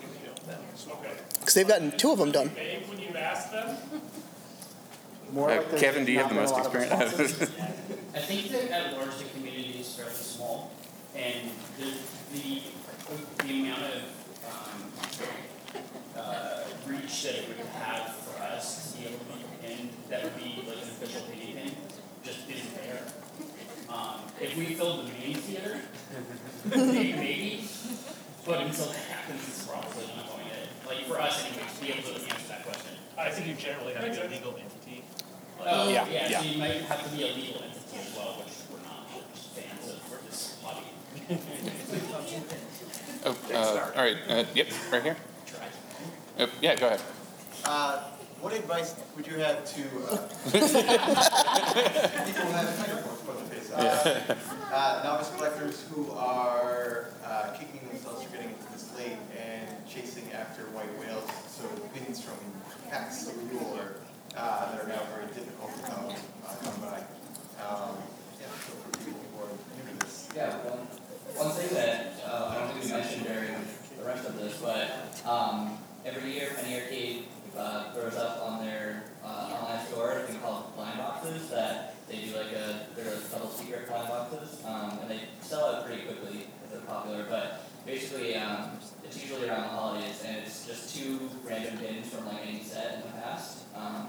[1.39, 2.47] Because they've gotten two of them done.
[2.49, 3.77] When you've asked them,
[5.31, 7.31] more Uh, like Kevin, do you have the most a lot of responses.
[7.41, 7.51] experience?
[8.15, 10.71] I think that at large the community is fairly small,
[11.15, 11.93] and the
[12.33, 12.61] the
[13.43, 14.01] the amount of
[14.45, 14.91] um,
[16.17, 20.23] uh, reach that it would have for us to be able to be pinned, that
[20.23, 21.71] would be like an official pinning pin,
[22.23, 23.01] just isn't there.
[23.89, 25.81] Um, if we filled the main theater,
[26.65, 27.63] maybe, maybe,
[28.45, 30.87] but until that happens, it's probably not going to.
[30.87, 32.93] Like for us, anyway, to be able to answer that question.
[33.17, 35.03] I think you generally have to be a legal entity.
[35.61, 36.39] Oh, Yeah, yeah, yeah.
[36.41, 39.21] so you might have to be a legal entity as well, which we're not, we're
[39.33, 40.85] just fans of this hobby.
[43.29, 45.15] Oh, uh, all right, uh, yep, right here.
[46.39, 47.01] Uh, yeah, go ahead.
[47.63, 47.99] Uh,
[48.41, 50.17] what advice would you have to, uh,
[50.49, 50.71] people
[52.41, 54.35] who have tiger forms put the face, uh,
[54.73, 60.25] uh, novice collectors who are, uh, kicking themselves for getting into this late and chasing
[60.33, 62.39] after white whales, so pins from
[62.89, 63.93] PAX of rule are,
[64.35, 66.05] uh, that are now very difficult to come,
[66.47, 66.97] uh, come by.
[67.61, 67.93] Um,
[68.41, 70.29] yeah, so for people who are new to this.
[70.35, 70.87] Yeah, one,
[71.35, 73.53] one thing that uh, I don't think we mentioned during
[73.97, 77.25] the rest of this, but um, every year Penny Arcade
[77.57, 82.17] uh, throws up on their uh, online store a thing called blind boxes that they
[82.17, 86.01] do like a they're like double secret blind boxes um, and they sell out pretty
[86.03, 87.25] quickly if they're popular.
[87.29, 88.71] But basically, um,
[89.03, 92.95] it's usually around the holidays and it's just two random pins from like any set
[92.95, 93.65] in the past.
[93.75, 94.07] Um,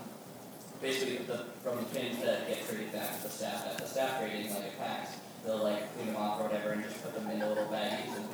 [0.81, 4.23] basically, the, from the pins that get traded back to the staff at the staff
[4.23, 5.09] rating like a pack
[5.45, 8.28] they'll like clean them off or whatever and just put them into little baggies and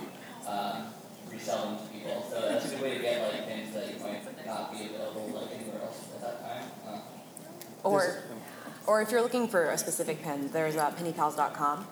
[0.48, 0.86] um,
[1.30, 2.24] resell them to people.
[2.30, 5.28] So that's a good way to get like pins that you might not be available
[5.34, 6.64] like anywhere else at that time.
[6.86, 6.98] Uh,
[7.84, 8.22] Or,
[8.86, 11.86] or if you're looking for a specific pen, there's uh, pennypals.com.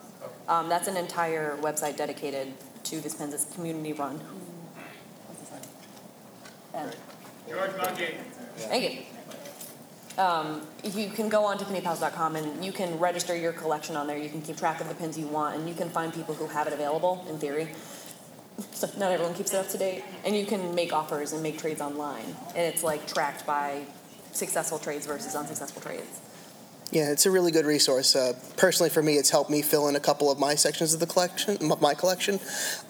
[0.49, 2.53] Um, that's an entire website dedicated
[2.85, 3.33] to this pen.
[3.33, 4.21] It's community run.
[6.73, 6.93] Ben.
[7.49, 8.15] George Monkey.
[8.57, 9.14] Thank you.
[10.17, 14.17] Um, you can go on to pennypals.com and you can register your collection on there.
[14.17, 16.47] You can keep track of the pins you want, and you can find people who
[16.47, 17.25] have it available.
[17.29, 17.69] In theory,
[18.73, 21.59] so not everyone keeps it up to date, and you can make offers and make
[21.59, 23.83] trades online, and it's like tracked by
[24.33, 26.21] successful trades versus unsuccessful trades.
[26.91, 28.15] Yeah, it's a really good resource.
[28.15, 31.01] Uh, personally, for me, it's helped me fill in a couple of my sections of
[31.01, 32.39] the collection, my collection.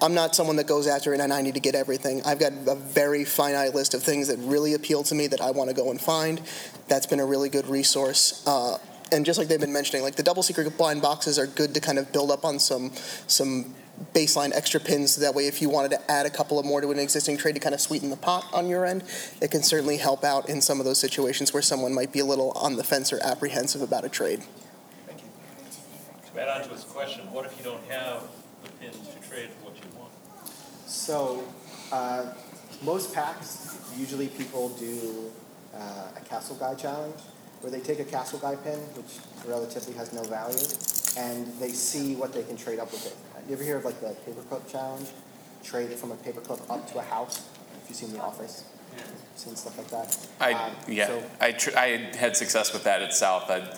[0.02, 2.20] I'm not someone that goes after it and I need to get everything.
[2.24, 5.52] I've got a very finite list of things that really appeal to me that I
[5.52, 6.42] want to go and find.
[6.88, 8.46] That's been a really good resource.
[8.46, 8.78] Uh,
[9.12, 11.80] and just like they've been mentioning, like the double secret blind boxes are good to
[11.80, 12.92] kind of build up on some
[13.26, 13.74] some
[14.12, 15.14] baseline extra pins.
[15.14, 17.36] So that way, if you wanted to add a couple of more to an existing
[17.36, 19.04] trade to kind of sweeten the pot on your end,
[19.40, 22.24] it can certainly help out in some of those situations where someone might be a
[22.24, 24.42] little on the fence or apprehensive about a trade.
[25.06, 25.28] Thank you.
[26.34, 28.22] To add on to his question, what if you don't have
[28.62, 30.12] the pins to trade for what you want?
[30.86, 31.44] So,
[31.92, 32.32] uh,
[32.82, 35.30] most PAX, usually people do
[35.74, 37.20] uh, a Castle Guy challenge,
[37.60, 39.18] where they take a Castle Guy pin, which
[39.48, 40.58] relatively has no value,
[41.16, 43.16] and they see what they can trade up with it.
[43.48, 45.08] You ever hear of like the paperclip challenge?
[45.62, 47.46] Trade it from a paperclip up to a house.
[47.82, 48.64] If you've seen The Office,
[49.36, 50.16] seen stuff like that.
[50.40, 53.50] I Um, yeah, so- I tr- I had success with that at South.
[53.50, 53.76] I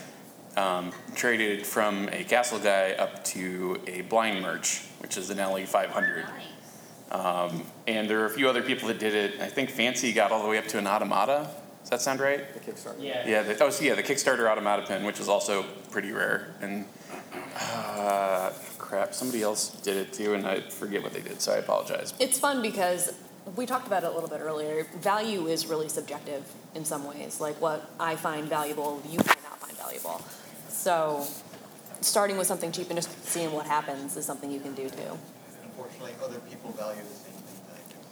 [0.60, 5.66] um, traded from a Castle guy up to a blind merch, which is an LE
[5.66, 6.24] 500.
[7.10, 9.40] Um, and there are a few other people that did it.
[9.40, 11.48] I think Fancy got all the way up to an Automata.
[11.82, 12.52] Does that sound right?
[12.52, 12.96] The Kickstarter.
[13.00, 13.28] Yeah.
[13.28, 13.42] Yeah.
[13.42, 15.62] The, oh, so yeah, the Kickstarter Automata pin, which is also
[15.92, 16.54] pretty rare.
[16.60, 16.84] And
[17.60, 18.50] uh,
[18.86, 22.14] crap, somebody else did it too, and I forget what they did, so I apologize.
[22.18, 23.12] It's fun because
[23.56, 24.86] we talked about it a little bit earlier.
[25.00, 27.40] Value is really subjective in some ways.
[27.40, 30.22] Like what I find valuable, you might not find valuable.
[30.68, 31.26] So,
[32.00, 35.18] starting with something cheap and just seeing what happens is something you can do too.
[35.64, 37.02] Unfortunately, other people value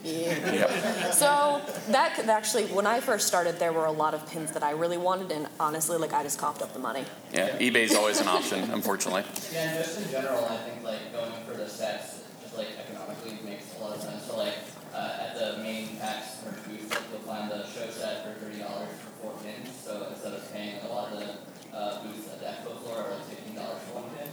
[0.04, 0.98] the same thing that I do.
[1.00, 1.10] Yeah.
[1.10, 4.62] So that could actually, when I first started, there were a lot of pins that
[4.62, 7.04] I really wanted, and honestly, like I just coughed up the money.
[7.32, 9.24] Yeah, eBay's always an option, unfortunately.
[9.52, 13.38] Yeah, and just in general, I think like going for the sets, just like economically
[13.44, 14.24] makes a lot of sense.
[14.24, 14.54] So like
[14.94, 18.58] uh, at the main PAX merch booth, like, you'll find the show set for thirty
[18.60, 19.70] dollars for four pins.
[19.84, 23.10] So instead of paying a lot of the uh, booths at the expo floor are
[23.10, 24.28] like fifteen dollars for one pin.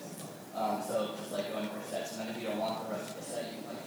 [0.53, 3.09] Um, so just like going for sets, and then if you don't want the rest
[3.09, 3.80] of the set, you can like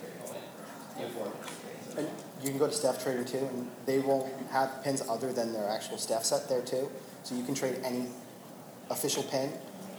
[0.99, 1.99] have.
[1.99, 2.09] And
[2.43, 5.69] you can go to Staff Trader too, and they won't have pins other than their
[5.69, 6.91] actual staff set there too.
[7.23, 8.07] So you can trade any
[8.91, 9.51] official pin.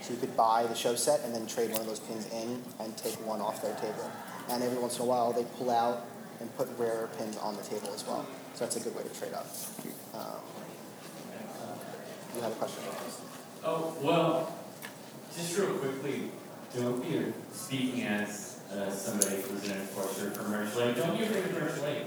[0.01, 2.61] So you could buy the show set and then trade one of those pins in
[2.79, 4.11] and take one off their table.
[4.49, 6.05] And every once in a while, they pull out
[6.39, 8.25] and put rare pins on the table as well.
[8.53, 9.47] So that's a good way to trade up.
[10.13, 10.21] Um,
[12.35, 12.83] you had a question?
[13.63, 14.53] Oh, well,
[15.35, 16.29] just real quickly,
[16.75, 21.45] don't be speaking as uh, somebody who's an enforcer for Merch Lake, don't be afraid
[21.45, 22.03] of Merch Lake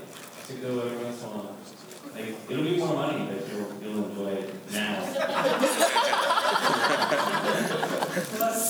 [0.48, 1.56] to go every once in a while.
[2.14, 5.04] Like, it'll be more money, but you'll, you'll enjoy it now.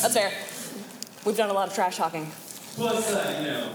[0.02, 0.32] That's fair.
[1.24, 2.30] We've done a lot of trash talking.
[2.74, 3.74] Plus, uh, you know,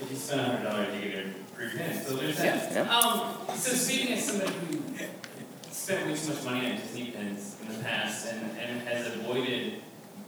[0.00, 2.72] if you spend a hundred dollars, you get a free pin, so there's that.
[2.72, 2.98] Yeah, yeah.
[2.98, 4.82] Um, so speaking as somebody who
[5.70, 9.82] spent way too much money on Disney pins in the past and, and has avoided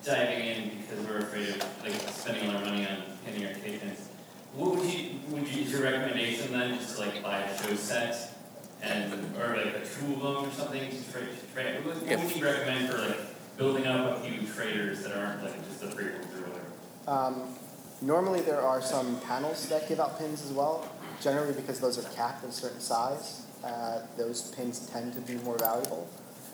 [0.05, 4.09] diving in because we're afraid of like spending all our money on penny arcade pins,
[4.55, 8.35] what would you, would you, your recommendation then just like buy a show set
[8.83, 12.25] and, or like a two of them or something to trade, to trade, what, what
[12.25, 15.87] would you recommend for like building up a few traders that aren't like just the
[15.89, 16.66] free ones or whatever?
[17.07, 17.55] Um,
[18.01, 20.89] normally there are some panels that give out pins as well.
[21.20, 25.35] Generally because those are capped in a certain size, uh, those pins tend to be
[25.45, 26.09] more valuable.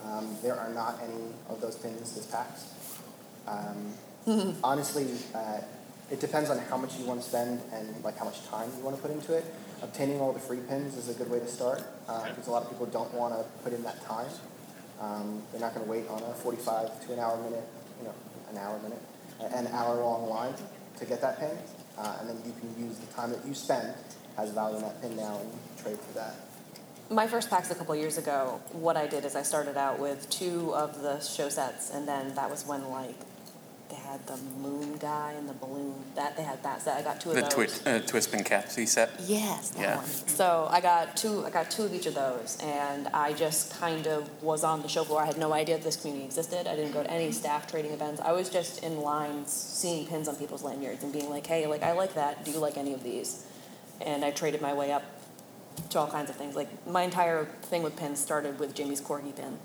[0.05, 2.67] Um, there are not any of those pins this PAX.
[3.47, 5.61] Um, honestly, uh,
[6.11, 8.85] it depends on how much you want to spend and like how much time you
[8.85, 9.45] want to put into it.
[9.83, 12.71] Obtaining all the free pins is a good way to start because a lot of
[12.71, 14.27] people don't want to put in that time.
[15.01, 17.65] Um, they're not going to wait on a 45 to an hour minute,
[18.01, 18.15] you know,
[18.51, 19.01] an hour minute,
[19.55, 20.55] an hour long line
[20.99, 21.57] to get that pin,
[21.97, 23.95] uh, and then you can use the time that you spend
[24.37, 25.51] has value in that pin now and
[25.83, 26.35] trade for that.
[27.11, 30.29] My first PAX a couple years ago, what I did is I started out with
[30.31, 33.17] two of the show sets, and then that was when like
[33.89, 35.95] they had the moon guy and the balloon.
[36.15, 36.99] That they had that set.
[36.99, 37.53] I got two of The those.
[37.55, 39.11] twist, uh, twist and Capsy set.
[39.21, 39.97] Yes, that Yeah.
[39.97, 40.05] one.
[40.07, 41.45] So I got two.
[41.47, 44.89] I got two of each of those, and I just kind of was on the
[44.89, 45.23] show floor.
[45.23, 46.67] I had no idea this community existed.
[46.67, 48.21] I didn't go to any staff trading events.
[48.21, 51.83] I was just in lines, seeing pins on people's lanyards, and being like, "Hey, like
[51.83, 52.45] I like that.
[52.45, 53.45] Do you like any of these?"
[54.01, 55.03] And I traded my way up
[55.91, 56.55] to all kinds of things.
[56.57, 59.59] Like my entire thing with pins started with Jimmy's corgi pin.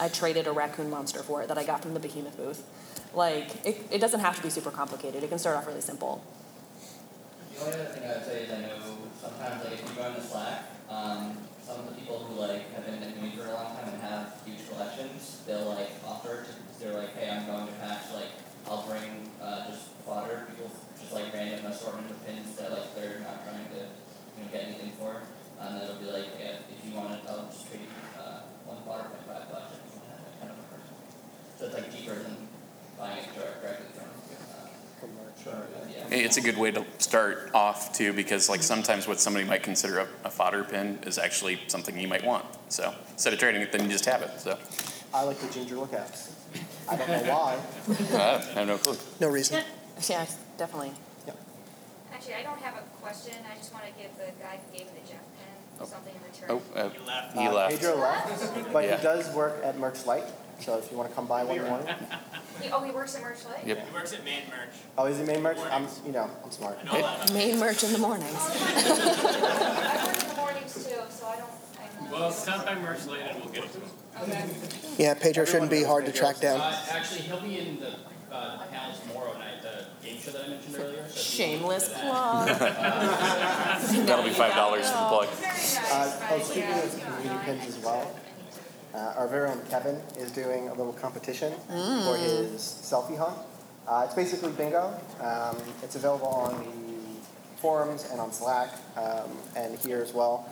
[0.00, 2.62] I traded a raccoon monster for it that I got from the Behemoth booth.
[3.14, 5.22] Like it, it doesn't have to be super complicated.
[5.22, 6.24] It can start off really simple.
[7.54, 8.78] The only other thing I would say is I know
[9.20, 12.84] sometimes like if you go into Slack, um, some of the people who like have
[12.84, 16.44] been in the community for a long time and have huge collections, they'll like offer
[16.44, 18.34] to, they're like, hey, I'm going to patch, like,
[18.66, 23.20] I'll bring, uh, just fodder, people, just like random assortment of pins that like they're
[23.20, 25.22] not trying to, you know, get anything for.
[25.60, 27.90] And then it'll be like, yeah, if you want it, I'll just trade you,
[28.72, 30.94] one fodder for five bucks or something that, kind of a person.
[31.58, 32.36] So it's like cheaper than
[32.98, 35.10] buying it direct- directly from,
[35.52, 35.60] uh,
[36.10, 36.16] yeah.
[36.16, 39.98] It's a good way to start off too, because like sometimes what somebody might consider
[39.98, 42.44] a, a fodder pin is actually something you might want.
[42.68, 44.40] So instead of trading it, then you just have it.
[44.40, 44.58] So
[45.12, 46.32] I like the ginger lookouts.
[46.88, 47.58] I don't know why.
[48.16, 48.96] uh, I have no clue.
[49.20, 49.62] No reason.
[50.08, 50.26] Yeah,
[50.58, 50.92] definitely.
[52.12, 55.00] Actually, I don't have a question, I just wanna give the guy who gave me
[55.02, 55.21] the Jeff
[55.82, 56.62] pen something in return.
[56.74, 57.36] Oh, uh, left.
[57.38, 57.74] he Uh, left.
[57.80, 58.96] Pedro left, but Yeah.
[58.96, 60.24] he does work at Merch Light.
[60.60, 61.88] So if you want to come by one morning.
[62.60, 63.66] He, oh, he works at Merch Light?
[63.66, 63.88] Yep.
[63.88, 64.68] He works at Main Merch.
[64.96, 65.56] Oh, is he main merch?
[65.58, 66.84] I'm, you know, I'm smart.
[66.84, 67.32] Know that.
[67.32, 68.36] Main merch in the mornings.
[68.36, 72.12] I work in the mornings too, so I don't, I.
[72.12, 73.88] Well, stop by Merch later and we'll get it to him.
[74.22, 74.44] Okay.
[74.98, 76.60] Yeah, Pedro shouldn't be hard to track down.
[76.60, 77.94] Uh, actually, he'll be in the,
[78.32, 81.04] uh, panel tomorrow night, the game show that I mentioned earlier.
[81.08, 82.72] so Shameless want to plug.
[84.06, 85.28] That'll be five dollars for the plug.
[85.28, 85.52] Very
[85.90, 88.16] Uh, oh, speaking yeah, of you community pins as well,
[88.94, 93.36] uh, our very own Kevin is doing a little competition for his selfie hunt.
[93.86, 94.94] Uh, it's basically bingo.
[95.20, 100.48] Um, it's available on the forums and on Slack um, and here as well.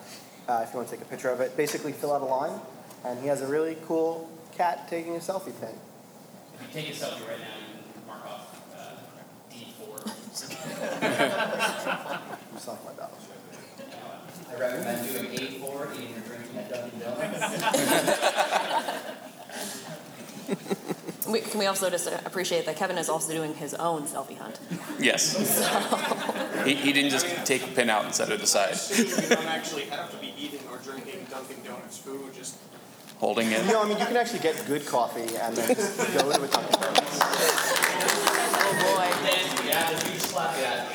[0.48, 2.58] Uh, if you want to take a picture of it, basically fill out a line,
[3.04, 5.70] and he has a really cool cat taking a selfie pin.
[6.60, 8.96] If you take a selfie right now, you can mark off, uh,
[9.48, 9.98] D four.
[11.02, 13.10] You suck my dog.
[14.50, 18.50] I recommend doing eight four, eating or drinking at Dunkin' Donuts.
[21.28, 24.58] We, can we also just appreciate that Kevin is also doing his own selfie hunt?
[24.98, 25.36] Yes.
[25.60, 26.64] So.
[26.64, 28.76] He, he didn't just take a pin out and set it aside.
[28.96, 32.56] You don't actually have to be eating or drinking Dunkin' Donuts food, just
[33.20, 33.66] Holding it.
[33.66, 36.80] No, I mean you can actually get good coffee and then go to a Dunkin'
[36.80, 37.20] Donuts.
[37.20, 39.08] Oh boy.
[39.68, 40.88] Yeah, the huge slap, yeah.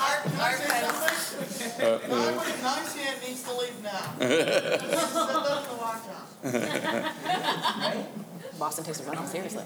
[0.00, 2.10] Art, can I say something?
[2.10, 2.18] Uh,
[2.62, 4.14] nice here needs to leave now.
[4.18, 5.20] This is the
[5.78, 6.24] lockdown.
[8.58, 9.64] Boston takes their mental seriously.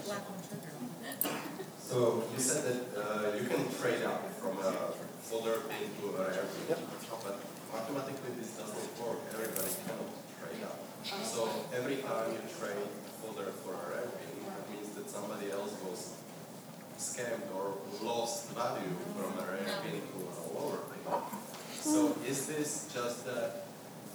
[1.79, 6.17] So you said that uh, you can trade up from a folder pin to a
[6.21, 6.45] rare.
[6.69, 6.79] Yep.
[7.23, 7.35] But
[7.73, 9.19] mathematically this doesn't work.
[9.33, 10.24] Everybody cannot trade up.
[11.05, 15.51] So every time you trade a folder for a rare pin, that means that somebody
[15.51, 16.15] else was
[16.97, 21.13] scammed or lost value from a rare to a lower pin.
[21.79, 23.51] So is this just a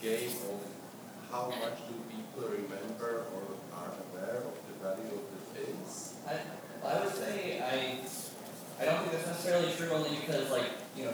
[0.02, 0.60] game of
[1.30, 6.14] how much do people remember or are aware of the value of the pins?
[6.26, 6.42] I,
[6.84, 7.98] I would say I,
[8.82, 11.12] I don't think that's necessarily true only because like, you know,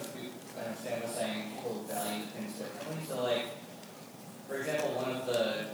[0.58, 3.44] I understand was saying people value pins differently, so like,
[4.48, 5.66] for example, one of the,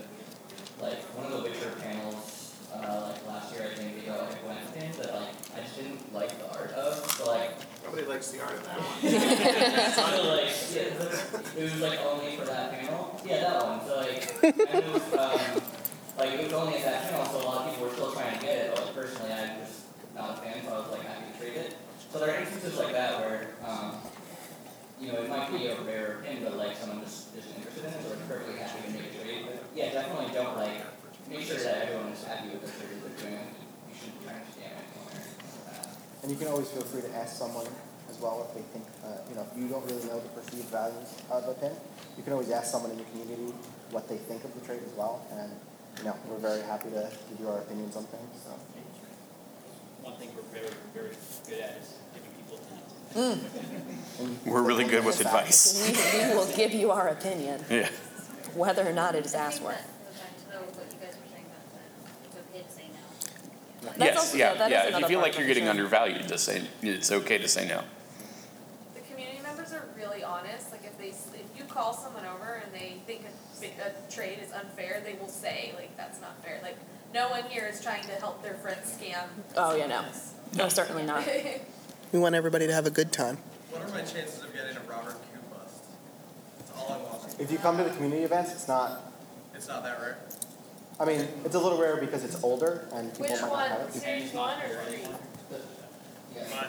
[0.80, 4.42] like, one of the Witcher panels, uh, like last year, I think, they got like
[4.42, 7.50] Gwent pins that like, I just didn't like the art of, so like,
[7.84, 9.51] nobody likes the art of that one.
[9.94, 10.02] so
[10.34, 10.90] like, yeah,
[11.54, 15.06] it was like only for that panel, yeah, that one, so like, and it was,
[15.14, 15.62] um,
[16.18, 18.38] like, it was only at that panel, so a lot of people were still trying
[18.38, 19.86] to get it, but like personally, I'm just
[20.16, 21.76] not a fan, so I was like happy to trade it.
[22.10, 24.02] So there are instances like that where, um,
[25.00, 27.94] you know, it might be a rare pin, but like someone just isn't interested in
[27.94, 30.82] it, or is perfectly happy to make a trade, but yeah, definitely don't like,
[31.30, 33.46] make sure that everyone is happy with the trade they're doing,
[33.86, 35.86] you shouldn't try to scam anyone or anything like that.
[36.22, 37.70] And you can always feel free to ask someone
[38.12, 40.68] as well if they think, uh, you know, if you don't really know the perceived
[40.68, 41.72] values of a pin,
[42.16, 43.52] you can always ask someone in the community
[43.90, 45.24] what they think of the trade as well.
[45.32, 45.50] And,
[45.98, 48.52] you know, we're very happy to give you our opinions on things, so.
[50.02, 51.14] One thing we're very, very
[51.48, 53.44] good at is giving people opinions.
[54.20, 55.80] And We're really good with advice.
[56.14, 57.88] we will give you our opinion, Yeah.
[58.54, 59.76] whether or not it is I asked think for.
[59.78, 61.80] that goes back to though what you guys were saying about the,
[62.26, 63.88] it's okay to say no.
[63.88, 64.78] That's Yes, also- yeah, that is yeah.
[64.80, 65.70] If you another feel part like of you're getting sure.
[65.70, 67.82] undervalued, just say, it's okay to say no.
[68.94, 72.62] The community members are really honest, like if they, s- if you call someone over
[72.64, 73.22] and they think
[73.62, 76.76] a, a trade is unfair, they will say, like, that's not fair, like,
[77.14, 79.24] no one here is trying to help their friends scam.
[79.56, 80.02] Oh, yeah, no.
[80.56, 81.26] No, certainly not.
[82.12, 83.38] We want everybody to have a good time.
[83.70, 85.80] What are my chances of getting a Robert Q bust?
[86.58, 87.40] That's all I want.
[87.40, 89.00] If you come to the community events, it's not.
[89.54, 90.18] It's not that rare.
[91.00, 93.80] I mean, it's a little rare because it's older and people Which might not have
[93.88, 93.94] it.
[93.94, 94.98] series one or three?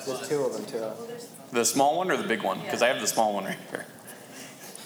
[0.06, 0.86] There's two of them too.
[1.52, 2.62] The small one or the big one?
[2.62, 3.86] Because I have the small one right here.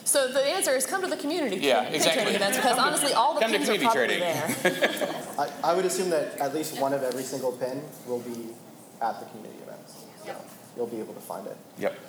[0.08, 1.58] So the answer is come to the community.
[1.58, 2.24] Yeah, pin exactly.
[2.24, 4.80] trading events because honestly, all the come to pins are community probably trading.
[4.80, 5.26] there.
[5.38, 8.56] I, I would assume that at least one of every single pin will be
[9.02, 10.06] at the community events.
[10.24, 10.34] So
[10.78, 11.58] you'll be able to find it.
[11.80, 12.00] Yep.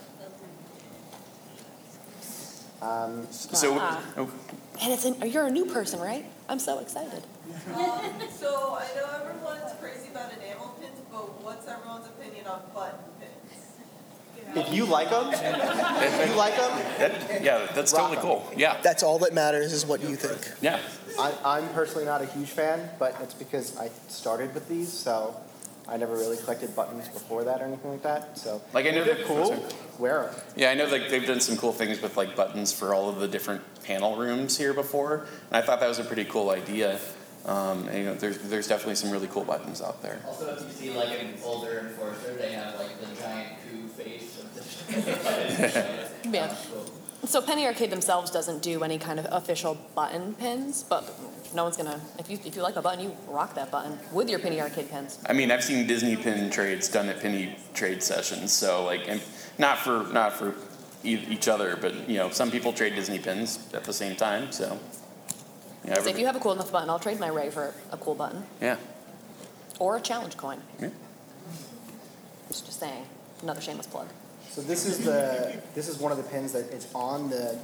[2.80, 3.76] Um, So,
[4.16, 4.30] oh,
[4.80, 6.24] And it's an, you're a new person, right?
[6.48, 7.22] I'm so excited.
[8.38, 13.17] So I know everyone's crazy about enamel pins, but what's everyone's opinion on button pins?
[14.54, 18.46] If you like them, if you like them, that, yeah, that's totally cool.
[18.56, 20.50] Yeah, That's all that matters is what you think.
[20.60, 20.80] yeah.
[21.18, 25.34] I, I'm personally not a huge fan, but it's because I started with these, so
[25.88, 28.38] I never really collected buttons before that or anything like that.
[28.38, 29.64] So Like, I know they're cool.
[29.98, 30.34] Wear them.
[30.54, 33.18] Yeah, I know like they've done some cool things with like buttons for all of
[33.18, 37.00] the different panel rooms here before, and I thought that was a pretty cool idea.
[37.48, 40.20] Um, and, you know, there's there's definitely some really cool buttons out there.
[40.26, 44.38] Also, if you see like an older enforcer, they have like the giant coup face
[44.42, 46.08] of the.
[46.30, 46.54] Yeah.
[47.24, 51.10] So Penny Arcade themselves doesn't do any kind of official button pins, but
[51.54, 52.00] no one's gonna.
[52.18, 54.90] If you if you like a button, you rock that button with your Penny Arcade
[54.90, 55.18] pins.
[55.26, 59.20] I mean, I've seen Disney pin trades done at penny trade sessions, so like, and
[59.58, 60.54] not for not for
[61.02, 64.52] e- each other, but you know, some people trade Disney pins at the same time.
[64.52, 64.78] So,
[65.88, 67.96] yeah, So if you have a cool enough button, I'll trade my Ray for a
[67.96, 68.76] cool button yeah.
[69.78, 70.60] or a challenge coin.
[70.80, 70.90] Yeah.
[72.48, 73.04] Just, just saying.
[73.42, 74.08] Another shameless plug.
[74.50, 77.58] So this is the this is one of the pins that it's on the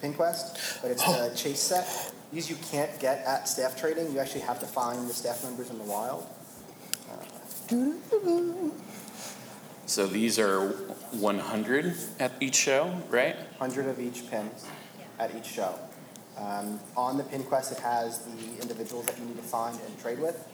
[0.00, 2.12] pin quest, but it's the chase set.
[2.32, 4.12] These you can't get at staff trading.
[4.12, 6.26] You actually have to find the staff members in the wild.
[7.10, 8.70] Uh,
[9.86, 13.36] so these are 100 at each show, right?
[13.58, 14.50] 100 of each pin
[15.18, 15.74] at each show.
[16.38, 20.00] Um, on the pin quest, it has the individuals that you need to find and
[20.00, 20.46] trade with.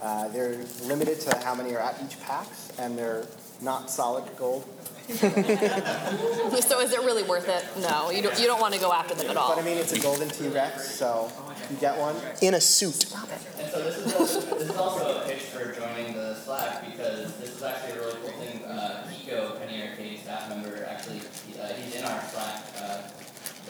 [0.00, 3.26] Uh, they're limited to how many are at each PAX, and they're
[3.60, 4.64] not solid gold.
[5.08, 7.64] so is it really worth it?
[7.80, 8.38] No, you don't.
[8.40, 9.54] You don't want to go after them at all.
[9.54, 11.30] But I mean, it's a golden T Rex, so
[11.70, 12.16] you get one.
[12.42, 13.06] In a suit.
[13.58, 17.36] And so this is also, this is also a pitch for joining the Slack because
[17.36, 18.64] this is actually a really cool thing.
[18.64, 23.02] Uh, Kiko, Penny Arcade staff member, actually, he, uh, he's in our Slack uh,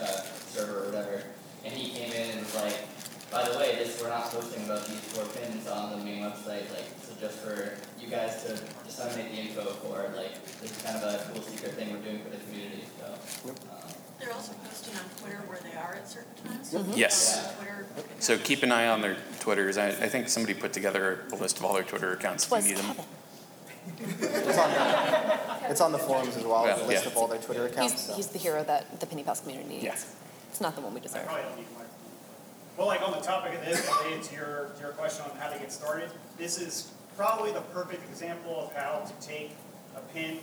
[0.00, 0.06] uh,
[0.48, 1.22] server or whatever,
[1.66, 2.78] and he came in and was like,
[3.30, 6.70] by the way, this we're not posting about these four pins on the main website,
[6.74, 10.96] like so just for you guys to disseminate the info for like this is kind
[10.96, 12.82] of a cool secret thing we're doing for the community.
[13.00, 13.50] So.
[13.50, 13.90] uh,
[14.20, 16.72] They're also posting on Twitter where they are at certain times.
[16.72, 16.96] Mhm.
[16.96, 17.34] Yes.
[17.42, 17.86] So Twitter.
[18.20, 19.76] So keep an eye on their Twitters.
[19.76, 22.56] I, I think somebody put together a list of all their Twitter accounts if you
[22.56, 22.96] Was need them.
[23.98, 27.10] It's on the, it's on the forums as well, Yeah, the list yeah.
[27.10, 27.92] of all their Twitter accounts.
[27.92, 28.14] He's, so.
[28.14, 29.84] he's the hero that the Penny Pals community needs.
[29.84, 29.94] Yeah.
[30.50, 31.24] It's not the one we I deserve.
[31.26, 31.85] probably don't need more.
[32.76, 35.48] Well, like on the topic of this, related to your, to your question on how
[35.48, 39.52] to get started, this is probably the perfect example of how to take
[39.96, 40.38] a pin,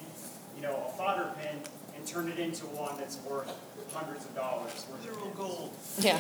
[0.56, 1.60] you know, a fodder pin,
[1.96, 3.54] and turn it into one that's worth
[3.94, 4.88] hundreds of dollars.
[4.90, 5.74] Worth literal gold.
[6.00, 6.20] Yeah.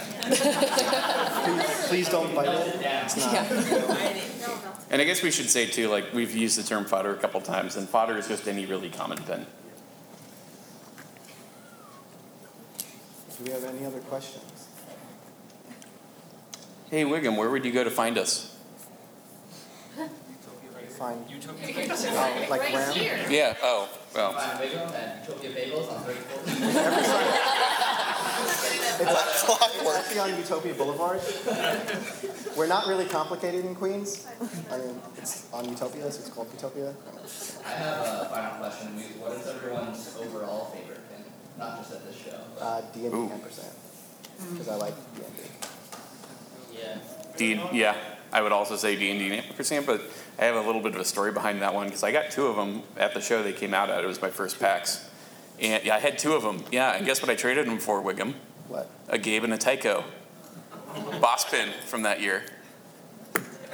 [1.46, 2.80] Please, please don't bite it.
[2.80, 3.52] It's not.
[4.92, 7.42] And I guess we should say too, like we've used the term fodder a couple
[7.42, 9.48] times, and fodder is just any really common pin.
[13.40, 14.53] Do we have any other questions?
[16.94, 18.56] Hey Wiggum, where would you go to find us?
[21.00, 21.26] Fine.
[21.28, 22.94] Utopia Oh, like Right Ram?
[22.94, 23.26] here.
[23.32, 23.56] Yeah.
[23.64, 23.90] Oh.
[24.14, 24.34] Well.
[24.34, 27.40] Find Big Room at Utopia Bagels on 34th.
[28.94, 31.20] It's, it's actually on Utopia Boulevard.
[32.56, 34.28] We're not really complicated in Queens.
[34.72, 36.94] I mean, it's on Utopia, so it's called Utopia.
[37.66, 38.90] I have a final question.
[39.20, 41.24] What is everyone's overall favorite pin?
[41.58, 42.38] Not just at this show.
[42.54, 43.74] but- Uh, D and D ten percent,
[44.52, 45.42] because I like D and D.
[46.84, 46.98] Yeah.
[47.38, 47.96] D, yeah,
[48.32, 50.02] I would also say D and D percent, but
[50.40, 52.48] I have a little bit of a story behind that one because I got two
[52.48, 54.04] of them at the show they came out at.
[54.04, 55.10] It was my first PAX,
[55.60, 56.64] and yeah, I had two of them.
[56.72, 58.34] Yeah, and guess what I traded them for, Wiggum?
[58.68, 58.90] What?
[59.10, 60.04] A Gabe and a Tycho,
[61.20, 62.44] boss pin from that year.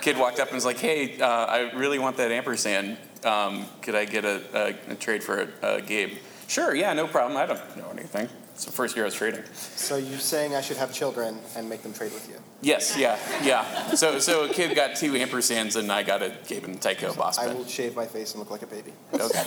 [0.02, 2.98] Kid walked up and was like, "Hey, uh, I really want that ampersand.
[3.24, 7.08] Um, could I get a, a, a trade for a, a Gabe?" Sure, yeah, no
[7.08, 7.38] problem.
[7.38, 8.28] I don't know anything.
[8.60, 9.42] It's the first year I was trading.
[9.54, 12.36] So you're saying I should have children and make them trade with you?
[12.60, 13.92] Yes, yeah, yeah.
[13.92, 17.38] So, so a kid got two ampersands and I got a Gabe and Tycho boss
[17.38, 18.92] I will shave my face and look like a baby.
[19.14, 19.46] Okay.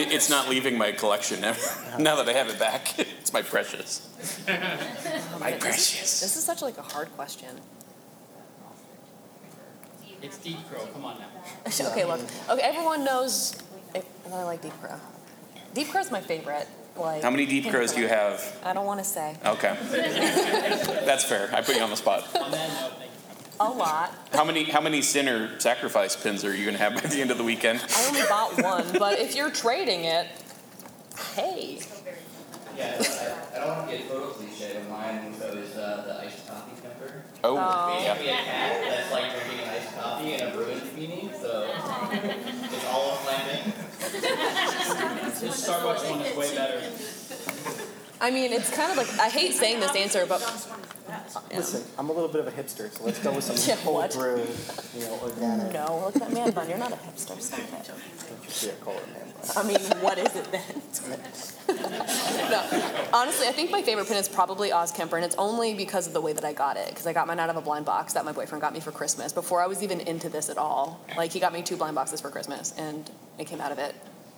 [0.00, 1.54] It, it's not leaving my collection now,
[1.98, 2.94] now that I have it back.
[3.20, 4.08] It's my precious.
[4.48, 4.52] Oh
[5.40, 5.60] My goodness.
[5.60, 6.20] precious.
[6.20, 7.50] This is such like a hard question.
[10.22, 11.90] It's Deep Crow, come on now.
[11.90, 12.20] okay, look.
[12.48, 13.54] Okay, everyone knows
[13.94, 14.98] if, I like Deep Crow.
[15.74, 16.66] Deep Crow's my favorite.
[16.96, 18.56] Like How many deep crows do you have?
[18.64, 19.36] I don't want to say.
[19.44, 19.76] Okay.
[21.04, 21.50] That's fair.
[21.52, 22.24] I put you on the spot.
[22.36, 23.10] On that note, thank you.
[23.60, 24.14] A lot.
[24.32, 27.38] How many how many sinner sacrifice pins are you gonna have by the end of
[27.38, 27.80] the weekend?
[27.96, 30.26] I only bought one, but if you're trading it,
[31.34, 31.80] hey.
[32.76, 36.20] Yeah, I, I don't want to get photo cliche, but mine was always uh, the
[36.26, 37.22] iced coffee temper.
[37.44, 37.94] Oh, Oh.
[38.02, 41.70] Basically a cat that's like drinking an iced coffee in a Bruins beanie, so
[42.74, 43.46] it's all of my thing.
[43.52, 43.53] This
[45.50, 46.80] Starbucks one is way better.
[48.24, 50.40] I mean, it's kind of like I hate saying this answer, but
[51.52, 53.96] Listen, I'm a little bit of a hipster, so let's go with some Yeah, cold
[53.96, 54.12] what?
[54.14, 54.46] brew,
[54.96, 55.74] you know, organic.
[55.74, 56.68] no, look at man bun.
[56.68, 57.38] You're not a hipster.
[57.38, 57.68] Stop it.
[57.68, 59.50] Don't you call it man bun.
[59.56, 60.62] I mean, what is it then?
[62.50, 66.06] no, honestly, I think my favorite pin is probably Oz Kemper, and it's only because
[66.06, 66.88] of the way that I got it.
[66.88, 68.90] Because I got mine out of a blind box that my boyfriend got me for
[68.90, 70.98] Christmas before I was even into this at all.
[71.18, 73.94] Like he got me two blind boxes for Christmas, and it came out of it,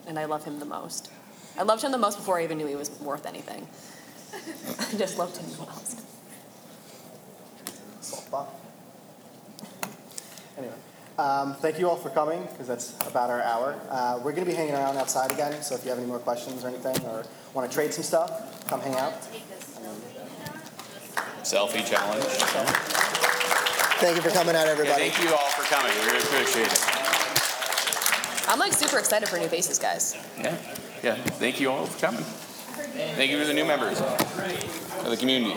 [0.08, 1.10] and I love him the most.
[1.58, 3.66] I loved him the most before I even knew he was worth anything.
[4.34, 6.00] I just loved him the most.
[8.00, 8.48] Salt.
[10.58, 10.72] Anyway,
[11.18, 13.74] um, thank you all for coming because that's about our hour.
[13.90, 16.18] Uh, we're going to be hanging around outside again, so if you have any more
[16.18, 19.12] questions or anything or want to trade some stuff, come hang out.
[21.42, 22.24] Selfie challenge.
[23.98, 25.08] Thank you for coming out, Yeah, everybody.
[25.08, 25.92] thank you all for coming.
[26.00, 26.84] We really appreciate it.
[28.48, 30.16] I'm like super excited for new faces, guys.
[30.38, 30.56] Yeah.
[31.02, 31.14] Yeah.
[31.14, 32.22] Thank you all for coming.
[32.22, 35.54] Thank you for the new members of the community.